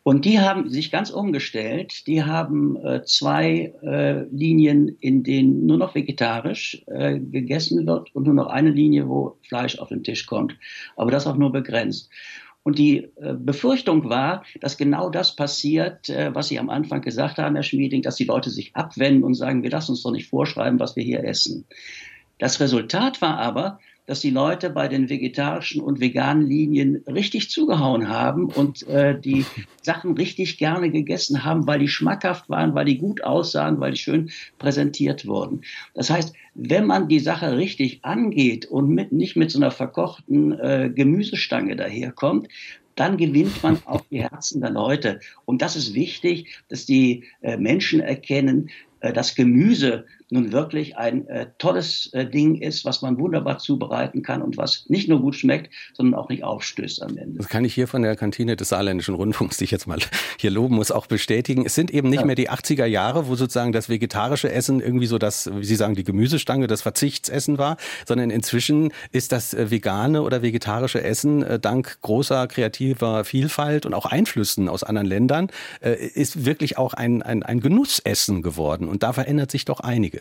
[0.07, 2.05] Und die haben sich ganz umgestellt.
[2.05, 8.25] Die haben äh, zwei äh, Linien, in denen nur noch vegetarisch äh, gegessen wird und
[8.25, 10.55] nur noch eine Linie, wo Fleisch auf den Tisch kommt.
[10.95, 12.11] Aber das auch nur begrenzt.
[12.61, 17.39] Und die äh, Befürchtung war, dass genau das passiert, äh, was Sie am Anfang gesagt
[17.39, 20.29] haben, Herr Schmieding, dass die Leute sich abwenden und sagen, wir lassen uns doch nicht
[20.29, 21.65] vorschreiben, was wir hier essen.
[22.37, 28.09] Das Resultat war aber, dass die Leute bei den vegetarischen und veganen Linien richtig zugehauen
[28.09, 29.45] haben und äh, die
[29.81, 33.99] Sachen richtig gerne gegessen haben, weil die schmackhaft waren, weil die gut aussahen, weil die
[33.99, 34.29] schön
[34.59, 35.61] präsentiert wurden.
[35.93, 40.57] Das heißt, wenn man die Sache richtig angeht und mit, nicht mit so einer verkochten
[40.59, 42.47] äh, Gemüsestange daherkommt,
[42.95, 45.19] dann gewinnt man auch die Herzen der Leute.
[45.43, 48.69] Und das ist wichtig, dass die äh, Menschen erkennen,
[49.01, 54.23] äh, dass Gemüse nun wirklich ein äh, tolles äh, Ding ist, was man wunderbar zubereiten
[54.23, 57.37] kann und was nicht nur gut schmeckt, sondern auch nicht aufstößt am Ende.
[57.37, 59.99] Das kann ich hier von der Kantine des Saarländischen Rundfunks, die ich jetzt mal
[60.39, 61.65] hier loben muss, auch bestätigen.
[61.65, 62.25] Es sind eben nicht ja.
[62.25, 65.95] mehr die 80er Jahre, wo sozusagen das vegetarische Essen irgendwie so das, wie Sie sagen,
[65.95, 71.59] die Gemüsestange, das Verzichtsessen war, sondern inzwischen ist das äh, vegane oder vegetarische Essen äh,
[71.59, 75.49] dank großer kreativer Vielfalt und auch Einflüssen aus anderen Ländern
[75.81, 78.87] äh, ist wirklich auch ein, ein, ein Genussessen geworden.
[78.87, 80.14] Und da verändert sich doch einiges.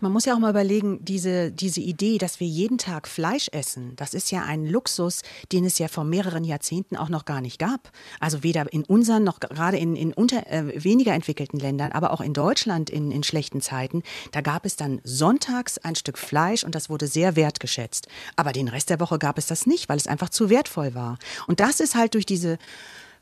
[0.00, 3.94] Man muss ja auch mal überlegen, diese, diese Idee, dass wir jeden Tag Fleisch essen,
[3.96, 5.22] das ist ja ein Luxus,
[5.52, 7.90] den es ja vor mehreren Jahrzehnten auch noch gar nicht gab.
[8.18, 12.20] Also weder in unseren noch gerade in, in unter, äh, weniger entwickelten Ländern, aber auch
[12.20, 14.02] in Deutschland in, in schlechten Zeiten.
[14.32, 18.08] Da gab es dann sonntags ein Stück Fleisch und das wurde sehr wertgeschätzt.
[18.36, 21.18] Aber den Rest der Woche gab es das nicht, weil es einfach zu wertvoll war.
[21.46, 22.58] Und das ist halt durch diese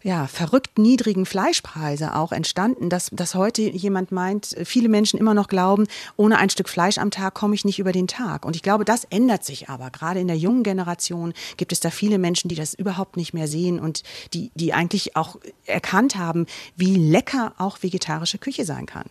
[0.03, 5.49] ja, verrückt niedrigen Fleischpreise auch entstanden, dass, dass heute jemand meint, viele Menschen immer noch
[5.49, 5.87] glauben,
[6.17, 8.45] ohne ein Stück Fleisch am Tag komme ich nicht über den Tag.
[8.45, 9.91] Und ich glaube, das ändert sich aber.
[9.91, 13.47] Gerade in der jungen Generation gibt es da viele Menschen, die das überhaupt nicht mehr
[13.47, 15.37] sehen und die, die eigentlich auch
[15.67, 16.47] erkannt haben,
[16.77, 19.07] wie lecker auch vegetarische Küche sein kann.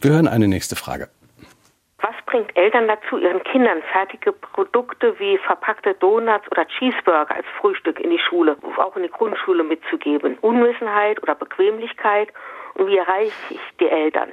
[0.00, 1.10] Wir hören eine nächste Frage.
[2.02, 8.00] Was bringt Eltern dazu, ihren Kindern fertige Produkte wie verpackte Donuts oder Cheeseburger als Frühstück
[8.00, 10.38] in die Schule, auch in die Grundschule mitzugeben?
[10.40, 12.32] Unwissenheit oder Bequemlichkeit?
[12.74, 14.30] Und wie erreiche ich die Eltern?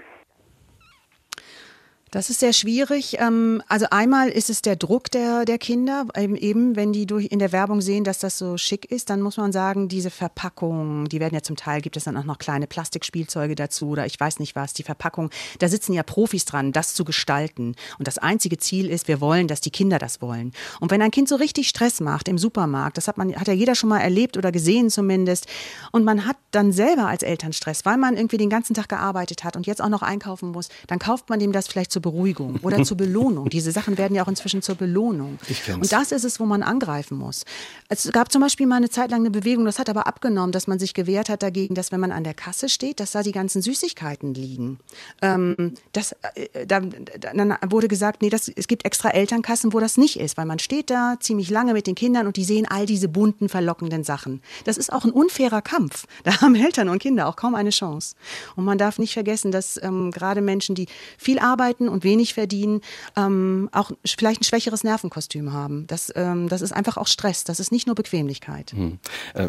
[2.12, 3.18] Das ist sehr schwierig.
[3.20, 6.06] Ähm, also einmal ist es der Druck der, der Kinder.
[6.16, 9.36] Eben, wenn die durch in der Werbung sehen, dass das so schick ist, dann muss
[9.38, 12.68] man sagen, diese Verpackung, die werden ja zum Teil, gibt es dann auch noch kleine
[12.68, 15.30] Plastikspielzeuge dazu oder ich weiß nicht was, die Verpackung,
[15.60, 17.76] da sitzen ja Profis dran, das zu gestalten.
[18.00, 20.54] Und das einzige Ziel ist, wir wollen, dass die Kinder das wollen.
[20.80, 23.54] Und wenn ein Kind so richtig Stress macht im Supermarkt, das hat man, hat ja
[23.54, 25.48] jeder schon mal erlebt oder gesehen zumindest,
[25.92, 29.44] und man hat dann selber als Eltern Stress, weil man irgendwie den ganzen Tag gearbeitet
[29.44, 32.60] hat und jetzt auch noch einkaufen muss, dann kauft man dem das vielleicht zur Beruhigung
[32.62, 33.50] oder zur Belohnung.
[33.58, 35.40] Diese Sachen werden ja auch inzwischen zur Belohnung.
[35.74, 37.44] Und das ist es, wo man angreifen muss.
[37.90, 40.68] Es gab zum Beispiel mal eine Zeit lang eine Bewegung, das hat aber abgenommen, dass
[40.68, 43.32] man sich gewehrt hat dagegen, dass wenn man an der Kasse steht, dass da die
[43.32, 44.80] ganzen Süßigkeiten liegen.
[45.22, 49.98] Ähm, das, äh, da, dann wurde gesagt, nee, das, es gibt extra Elternkassen, wo das
[49.98, 52.86] nicht ist, weil man steht da ziemlich lange mit den Kindern und die sehen all
[52.86, 54.42] diese bunten, verlockenden Sachen.
[54.66, 56.06] Das ist auch ein unfairer Kampf.
[56.28, 58.16] Da haben Eltern und Kinder auch kaum eine Chance.
[58.58, 60.88] Und man darf nicht vergessen, dass ähm, gerade Menschen, die
[61.18, 62.82] viel arbeiten, und wenig verdienen,
[63.16, 65.86] ähm, auch vielleicht ein schwächeres Nervenkostüm haben.
[65.88, 67.44] Das, ähm, das ist einfach auch Stress.
[67.44, 68.72] Das ist nicht nur Bequemlichkeit.
[68.72, 69.00] Hm.
[69.34, 69.48] Äh,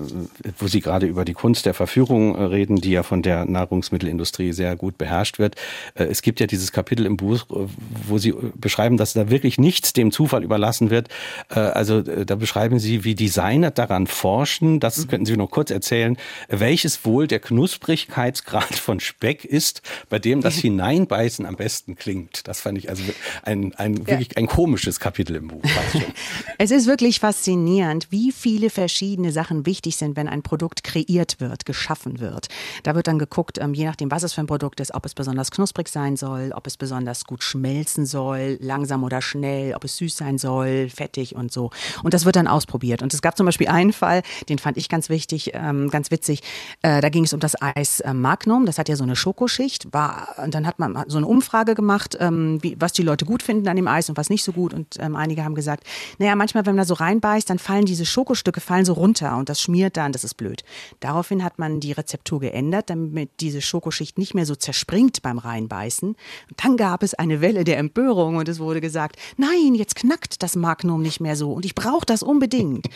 [0.59, 4.53] wo Sie gerade über die Kunst der Verführung äh, reden, die ja von der Nahrungsmittelindustrie
[4.53, 5.57] sehr gut beherrscht wird.
[5.95, 7.67] Äh, es gibt ja dieses Kapitel im Buch, äh,
[8.07, 11.09] wo Sie beschreiben, dass da wirklich nichts dem Zufall überlassen wird.
[11.51, 14.81] Äh, also äh, da beschreiben Sie, wie Designer daran forschen.
[14.81, 15.09] Das mhm.
[15.09, 16.17] könnten Sie noch kurz erzählen,
[16.49, 22.49] welches wohl der Knusprigkeitsgrad von Speck ist, bei dem das Hineinbeißen am besten klingt stimmt.
[22.49, 23.03] Das fand ich also
[23.43, 25.63] ein, ein wirklich ein komisches Kapitel im Buch.
[26.59, 31.65] es ist wirklich faszinierend, wie viele verschiedene Sachen wichtig sind, wenn ein Produkt kreiert wird,
[31.65, 32.49] geschaffen wird.
[32.83, 35.15] Da wird dann geguckt, ähm, je nachdem, was es für ein Produkt ist, ob es
[35.15, 39.97] besonders knusprig sein soll, ob es besonders gut schmelzen soll, langsam oder schnell, ob es
[39.97, 41.71] süß sein soll, fettig und so.
[42.03, 43.03] Und das wird dann ausprobiert.
[43.03, 46.43] Und es gab zum Beispiel einen Fall, den fand ich ganz wichtig, ähm, ganz witzig.
[46.83, 48.67] Äh, da ging es um das Eis Magnum.
[48.67, 49.93] Das hat ja so eine Schokoschicht.
[49.93, 53.43] War, und dann hat man so eine Umfrage gemacht, ähm, wie, was die Leute gut
[53.43, 54.75] finden an dem Eis und was nicht so gut.
[54.75, 55.85] Und ähm, einige haben gesagt,
[56.19, 59.49] naja, manchmal, wenn man da so reinbeißt, dann fallen diese Schokostücke fallen so runter und
[59.49, 60.65] das schmiert dann, das ist blöd.
[61.01, 66.09] Daraufhin hat man die Rezeptur geändert, damit diese Schokoschicht nicht mehr so zerspringt beim Reinbeißen.
[66.11, 70.43] Und dann gab es eine Welle der Empörung und es wurde gesagt, nein, jetzt knackt
[70.43, 72.89] das Magnum nicht mehr so und ich brauche das unbedingt.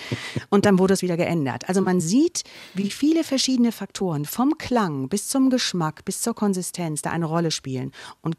[0.51, 1.68] Und dann wurde es wieder geändert.
[1.68, 2.45] Also man sieht,
[2.75, 7.51] wie viele verschiedene Faktoren vom Klang bis zum Geschmack bis zur Konsistenz da eine Rolle
[7.51, 7.93] spielen.
[8.20, 8.37] Und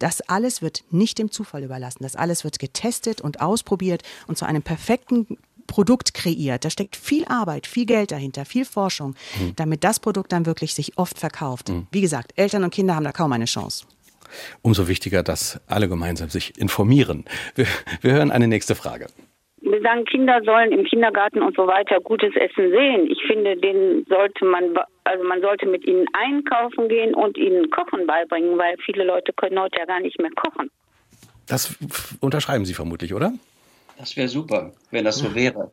[0.00, 2.02] Das alles wird nicht dem Zufall überlassen.
[2.02, 5.38] Das alles wird getestet und ausprobiert und zu einem perfekten
[5.68, 6.64] Produkt kreiert.
[6.64, 9.54] Da steckt viel Arbeit, viel Geld dahinter, viel Forschung, mhm.
[9.54, 11.68] damit das Produkt dann wirklich sich oft verkauft.
[11.68, 11.86] Mhm.
[11.92, 13.84] Wie gesagt, Eltern und Kinder haben da kaum eine Chance.
[14.62, 17.24] Umso wichtiger, dass alle gemeinsam sich informieren.
[17.54, 17.66] Wir,
[18.00, 19.06] wir hören eine nächste Frage.
[19.70, 23.08] Wir sagen, Kinder sollen im Kindergarten und so weiter gutes Essen sehen.
[23.08, 28.06] Ich finde, den sollte man, also man sollte mit ihnen einkaufen gehen und ihnen Kochen
[28.06, 30.70] beibringen, weil viele Leute können heute ja gar nicht mehr kochen.
[31.46, 31.76] Das
[32.20, 33.32] unterschreiben Sie vermutlich, oder?
[33.96, 35.70] Das wäre super, wenn das so wäre.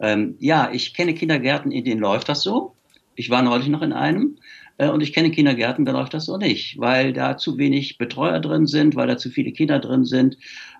[0.00, 2.74] Ähm, ja, ich kenne Kindergärten, in denen läuft das so.
[3.14, 4.36] Ich war neulich noch in einem.
[4.78, 8.40] Äh, und ich kenne Kindergärten, da läuft das so nicht, weil da zu wenig Betreuer
[8.40, 10.36] drin sind, weil da zu viele Kinder drin sind,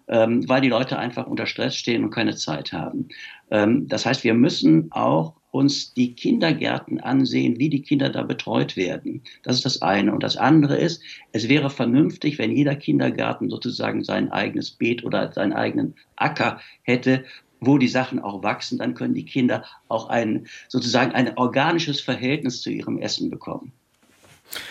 [0.09, 3.09] ähm, weil die Leute einfach unter Stress stehen und keine Zeit haben.
[3.51, 8.77] Ähm, das heißt, wir müssen auch uns die Kindergärten ansehen, wie die Kinder da betreut
[8.77, 9.23] werden.
[9.43, 10.13] Das ist das eine.
[10.13, 15.31] Und das andere ist, es wäre vernünftig, wenn jeder Kindergarten sozusagen sein eigenes Beet oder
[15.33, 17.25] seinen eigenen Acker hätte,
[17.61, 22.63] wo die Sachen auch wachsen, dann können die Kinder auch ein sozusagen ein organisches Verhältnis
[22.63, 23.73] zu ihrem Essen bekommen.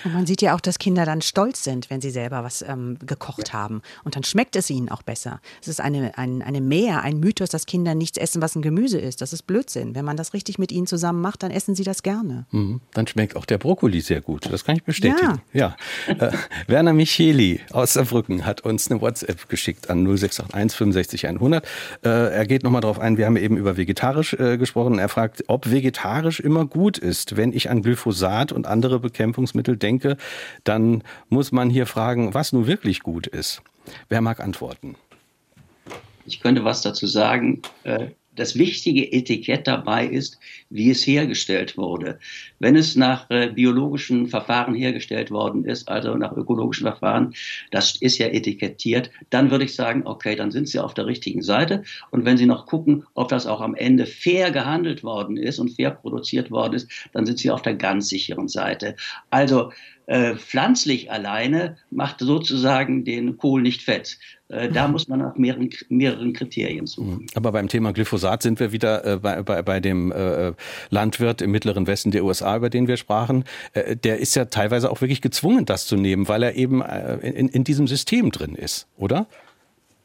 [0.04, 2.98] Und man sieht ja auch, dass Kinder dann stolz sind, wenn sie selber was ähm,
[3.06, 3.54] gekocht ja.
[3.54, 3.82] haben.
[4.04, 5.42] Und dann schmeckt es ihnen auch besser.
[5.62, 9.00] Es ist eine, ein, eine Mehr, ein Mythos, dass Kinder nichts essen, was ein Gemüse
[9.00, 9.22] ist.
[9.22, 9.96] Das ist Blödsinn.
[9.96, 12.46] Wenn man das richtig mit ihnen zusammen macht, dann essen sie das gerne.
[12.52, 12.82] Mhm.
[12.94, 14.52] Dann schmeckt auch der Brokkoli sehr gut.
[14.52, 15.42] Das kann ich bestätigen.
[15.54, 15.76] Ja.
[16.08, 16.28] ja.
[16.28, 16.32] Äh,
[16.68, 21.66] Werner Micheli aus Saarbrücken hat uns eine WhatsApp geschickt an 0681 65 100.
[22.04, 25.00] Äh, er geht nochmal darauf ein, wir haben eben über vegetarisch äh, gesprochen.
[25.00, 29.78] Er fragt, ob vegetarisch immer gut ist, wenn ich an Glyphosat und andere Bekämpfungsmittel Lebensmittel
[29.78, 30.18] denke,
[30.64, 33.62] dann muss man hier fragen, was nun wirklich gut ist.
[34.10, 34.96] Wer mag antworten?
[36.26, 37.62] Ich könnte was dazu sagen.
[37.84, 40.40] Äh, das wichtige Etikett dabei ist,
[40.72, 42.18] wie es hergestellt wurde.
[42.60, 47.34] Wenn es nach äh, biologischen Verfahren hergestellt worden ist, also nach ökologischen Verfahren,
[47.70, 51.42] das ist ja etikettiert, dann würde ich sagen, okay, dann sind Sie auf der richtigen
[51.42, 51.84] Seite.
[52.10, 55.76] Und wenn Sie noch gucken, ob das auch am Ende fair gehandelt worden ist und
[55.76, 58.96] fair produziert worden ist, dann sind Sie auf der ganz sicheren Seite.
[59.30, 59.72] Also
[60.08, 64.18] äh, pflanzlich alleine macht sozusagen den Kohl nicht fett.
[64.50, 67.14] Äh, da muss man nach mehreren, mehreren Kriterien suchen.
[67.14, 67.26] Mhm.
[67.36, 70.52] Aber beim Thema Glyphosat sind wir wieder äh, bei, bei, bei dem äh,
[70.90, 73.46] Landwirt im mittleren Westen der USA, über den wir sprachen.
[73.74, 77.18] Äh, der ist ja teilweise auch wirklich gezwungen, das zu nehmen, weil er eben äh,
[77.18, 79.28] in, in diesem System drin ist, oder?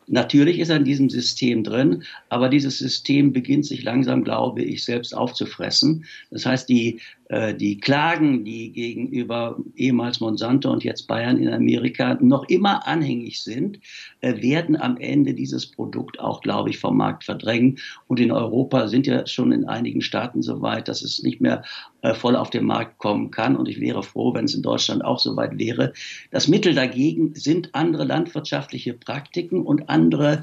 [0.08, 4.84] Natürlich ist er in diesem System drin, aber dieses System beginnt sich langsam, glaube ich,
[4.84, 6.04] selbst aufzufressen.
[6.30, 12.48] Das heißt, die die Klagen, die gegenüber ehemals Monsanto und jetzt Bayern in Amerika noch
[12.48, 13.80] immer anhängig sind,
[14.20, 17.78] äh, werden am Ende dieses Produkt auch, glaube ich, vom Markt verdrängen.
[18.06, 21.62] Und in Europa sind ja schon in einigen Staaten so weit, dass es nicht mehr
[22.02, 23.56] äh, voll auf den Markt kommen kann.
[23.56, 25.92] Und ich wäre froh, wenn es in Deutschland auch so weit wäre.
[26.30, 30.42] Das Mittel dagegen sind andere landwirtschaftliche Praktiken und andere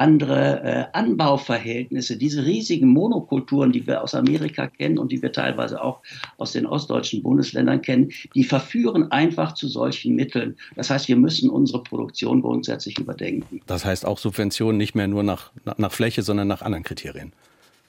[0.00, 5.84] andere äh, Anbauverhältnisse, diese riesigen Monokulturen, die wir aus Amerika kennen und die wir teilweise
[5.84, 6.00] auch
[6.36, 10.56] aus den ostdeutschen Bundesländern kennen, die verführen einfach zu solchen Mitteln.
[10.76, 13.60] Das heißt, wir müssen unsere Produktion grundsätzlich überdenken.
[13.66, 17.32] Das heißt auch Subventionen nicht mehr nur nach, nach Fläche, sondern nach anderen Kriterien.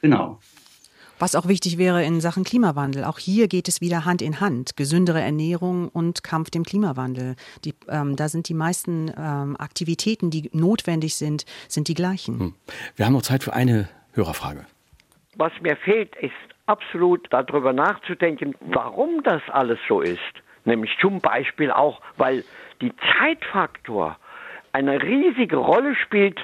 [0.02, 0.40] Genau.
[1.22, 3.04] Was auch wichtig wäre in Sachen Klimawandel.
[3.04, 4.76] Auch hier geht es wieder Hand in Hand.
[4.76, 7.36] Gesündere Ernährung und Kampf dem Klimawandel.
[7.64, 12.40] Die, ähm, da sind die meisten ähm, Aktivitäten, die notwendig sind, sind die gleichen.
[12.40, 12.54] Hm.
[12.96, 14.66] Wir haben noch Zeit für eine Hörerfrage.
[15.36, 16.32] Was mir fehlt, ist
[16.72, 20.20] absolut darüber nachzudenken, warum das alles so ist.
[20.64, 22.44] Nämlich zum Beispiel auch, weil
[22.82, 24.18] die Zeitfaktor
[24.72, 26.40] eine riesige Rolle spielt,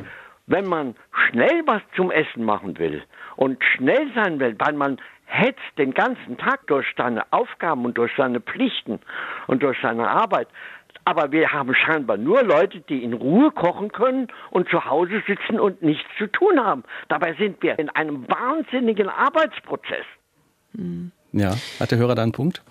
[0.47, 0.95] wenn man
[1.29, 3.03] schnell was zum Essen machen will
[3.37, 8.11] und schnell sein will, weil man hetzt den ganzen Tag durch seine Aufgaben und durch
[8.17, 8.99] seine Pflichten
[9.47, 10.47] und durch seine Arbeit.
[11.05, 15.59] Aber wir haben scheinbar nur Leute, die in Ruhe kochen können und zu Hause sitzen
[15.59, 16.83] und nichts zu tun haben.
[17.07, 20.05] Dabei sind wir in einem wahnsinnigen Arbeitsprozess.
[21.33, 22.63] Ja, hat der Hörer da einen Punkt?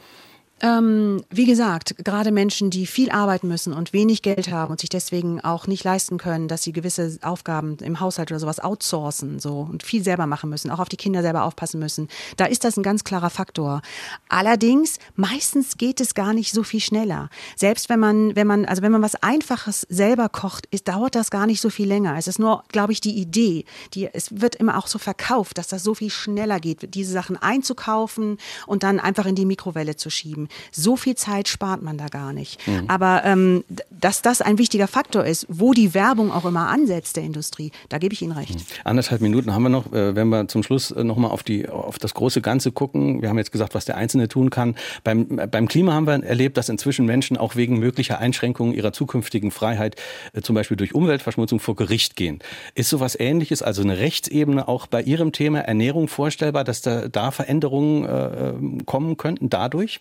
[0.62, 4.88] Ähm, wie gesagt, gerade Menschen, die viel arbeiten müssen und wenig Geld haben und sich
[4.88, 9.68] deswegen auch nicht leisten können, dass sie gewisse Aufgaben im Haushalt oder sowas outsourcen so
[9.70, 12.78] und viel selber machen müssen, auch auf die Kinder selber aufpassen müssen, da ist das
[12.78, 13.82] ein ganz klarer Faktor.
[14.30, 17.28] Allerdings, meistens geht es gar nicht so viel schneller.
[17.54, 21.30] Selbst wenn man, wenn man, also wenn man was Einfaches selber kocht, ist, dauert das
[21.30, 22.16] gar nicht so viel länger.
[22.16, 25.68] Es ist nur, glaube ich, die Idee, die, es wird immer auch so verkauft, dass
[25.68, 30.08] das so viel schneller geht, diese Sachen einzukaufen und dann einfach in die Mikrowelle zu
[30.08, 30.45] schieben.
[30.46, 30.70] Bringen.
[30.72, 32.66] So viel Zeit spart man da gar nicht.
[32.66, 32.84] Mhm.
[32.88, 37.24] Aber ähm, dass das ein wichtiger Faktor ist, wo die Werbung auch immer ansetzt der
[37.24, 38.54] Industrie, da gebe ich Ihnen recht.
[38.54, 38.64] Mhm.
[38.84, 42.14] Anderthalb Minuten haben wir noch, äh, wenn wir zum Schluss äh, nochmal auf, auf das
[42.14, 43.22] große Ganze gucken.
[43.22, 44.76] Wir haben jetzt gesagt, was der Einzelne tun kann.
[45.04, 49.50] Beim, beim Klima haben wir erlebt, dass inzwischen Menschen auch wegen möglicher Einschränkungen ihrer zukünftigen
[49.50, 49.96] Freiheit,
[50.32, 52.40] äh, zum Beispiel durch Umweltverschmutzung, vor Gericht gehen.
[52.74, 57.30] Ist sowas ähnliches, also eine Rechtsebene auch bei Ihrem Thema Ernährung vorstellbar, dass da, da
[57.30, 60.00] Veränderungen äh, kommen könnten dadurch?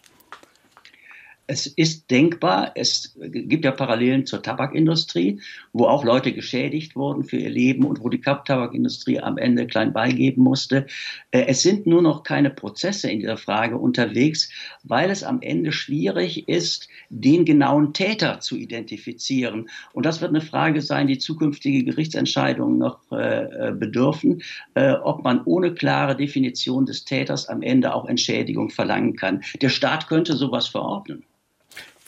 [1.47, 5.41] Es ist denkbar, es gibt ja Parallelen zur Tabakindustrie,
[5.73, 9.93] wo auch Leute geschädigt wurden für ihr Leben und wo die Tabakindustrie am Ende klein
[9.93, 10.87] beigeben musste.
[11.31, 14.49] Äh, es sind nur noch keine Prozesse in dieser Frage unterwegs,
[14.83, 19.69] weil es am Ende schwierig ist, den genauen Täter zu identifizieren.
[19.93, 24.41] Und das wird eine Frage sein, die zukünftige Gerichtsentscheidungen noch äh, bedürfen,
[24.73, 29.43] äh, ob man ohne klare Definition des Täters am Ende auch Entschädigung verlangen kann.
[29.61, 31.23] Der Staat könnte sowas verordnen.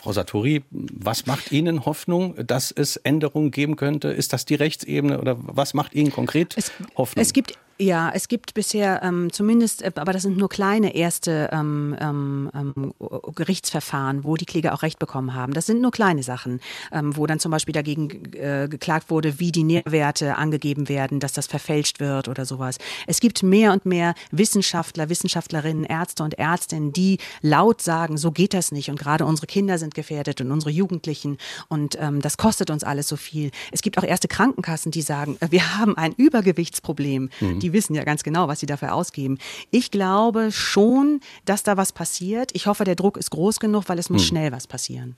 [0.07, 4.07] Frau Satori, was macht Ihnen Hoffnung, dass es Änderungen geben könnte?
[4.07, 7.21] Ist das die Rechtsebene oder was macht Ihnen konkret es, Hoffnung?
[7.21, 11.49] Es gibt ja, es gibt bisher ähm, zumindest, äh, aber das sind nur kleine erste
[11.51, 12.93] ähm, ähm, ähm,
[13.35, 15.53] Gerichtsverfahren, wo die Kläger auch Recht bekommen haben.
[15.53, 16.59] Das sind nur kleine Sachen,
[16.91, 21.33] ähm, wo dann zum Beispiel dagegen äh, geklagt wurde, wie die Nährwerte angegeben werden, dass
[21.33, 22.77] das verfälscht wird oder sowas.
[23.05, 28.55] Es gibt mehr und mehr Wissenschaftler, Wissenschaftlerinnen, Ärzte und Ärztinnen, die laut sagen, so geht
[28.55, 28.89] das nicht.
[28.89, 31.37] Und gerade unsere Kinder sind gefährdet und unsere Jugendlichen.
[31.67, 33.51] Und ähm, das kostet uns alles so viel.
[33.71, 37.29] Es gibt auch erste Krankenkassen, die sagen, äh, wir haben ein Übergewichtsproblem.
[37.39, 39.37] Mhm die wissen ja ganz genau, was sie dafür ausgeben.
[39.71, 42.51] Ich glaube schon, dass da was passiert.
[42.53, 44.27] Ich hoffe, der Druck ist groß genug, weil es muss hm.
[44.27, 45.15] schnell was passieren.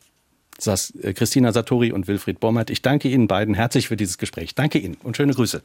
[0.63, 2.71] Das äh, Christina Satori und Wilfried Bommert.
[2.71, 4.55] Ich danke Ihnen beiden herzlich für dieses Gespräch.
[4.55, 5.61] Danke Ihnen und schöne Grüße.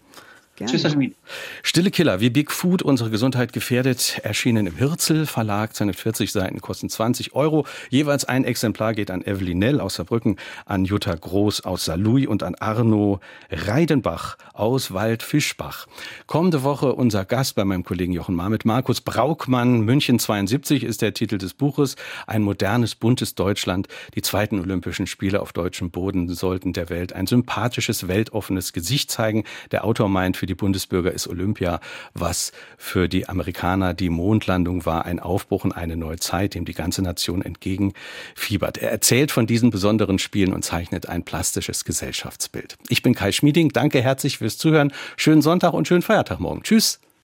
[0.56, 0.70] Gerne.
[0.70, 0.94] Tschüss, Herr
[1.64, 5.74] Stille Killer, wie Big Food unsere Gesundheit gefährdet, erschienen im Hirzel Verlag.
[5.74, 7.66] 240 Seiten kosten 20 Euro.
[7.90, 12.44] Jeweils ein Exemplar geht an Evelyn Nell aus Saarbrücken, an Jutta Groß aus Saarlouis und
[12.44, 13.18] an Arno
[13.50, 15.88] Reidenbach aus Waldfischbach.
[16.28, 18.64] Kommende Woche unser Gast bei meinem Kollegen Jochen Marmit.
[18.64, 21.96] Markus Braukmann, München 72 ist der Titel des Buches.
[22.28, 23.88] Ein modernes, buntes Deutschland.
[24.14, 29.42] Die zweiten Olympischen Spiele auf deutschem Boden sollten der Welt ein sympathisches, weltoffenes Gesicht zeigen.
[29.72, 31.80] Der Autor meint, für die Bundesbürger ist Olympia,
[32.12, 36.74] was für die Amerikaner die Mondlandung war, ein Aufbruch in eine neue Zeit, dem die
[36.74, 38.76] ganze Nation entgegenfiebert.
[38.76, 42.76] Er erzählt von diesen besonderen Spielen und zeichnet ein plastisches Gesellschaftsbild.
[42.90, 43.70] Ich bin Kai Schmieding.
[43.70, 44.92] Danke herzlich fürs Zuhören.
[45.16, 46.62] Schönen Sonntag und schönen Feiertag morgen.
[46.62, 47.00] Tschüss.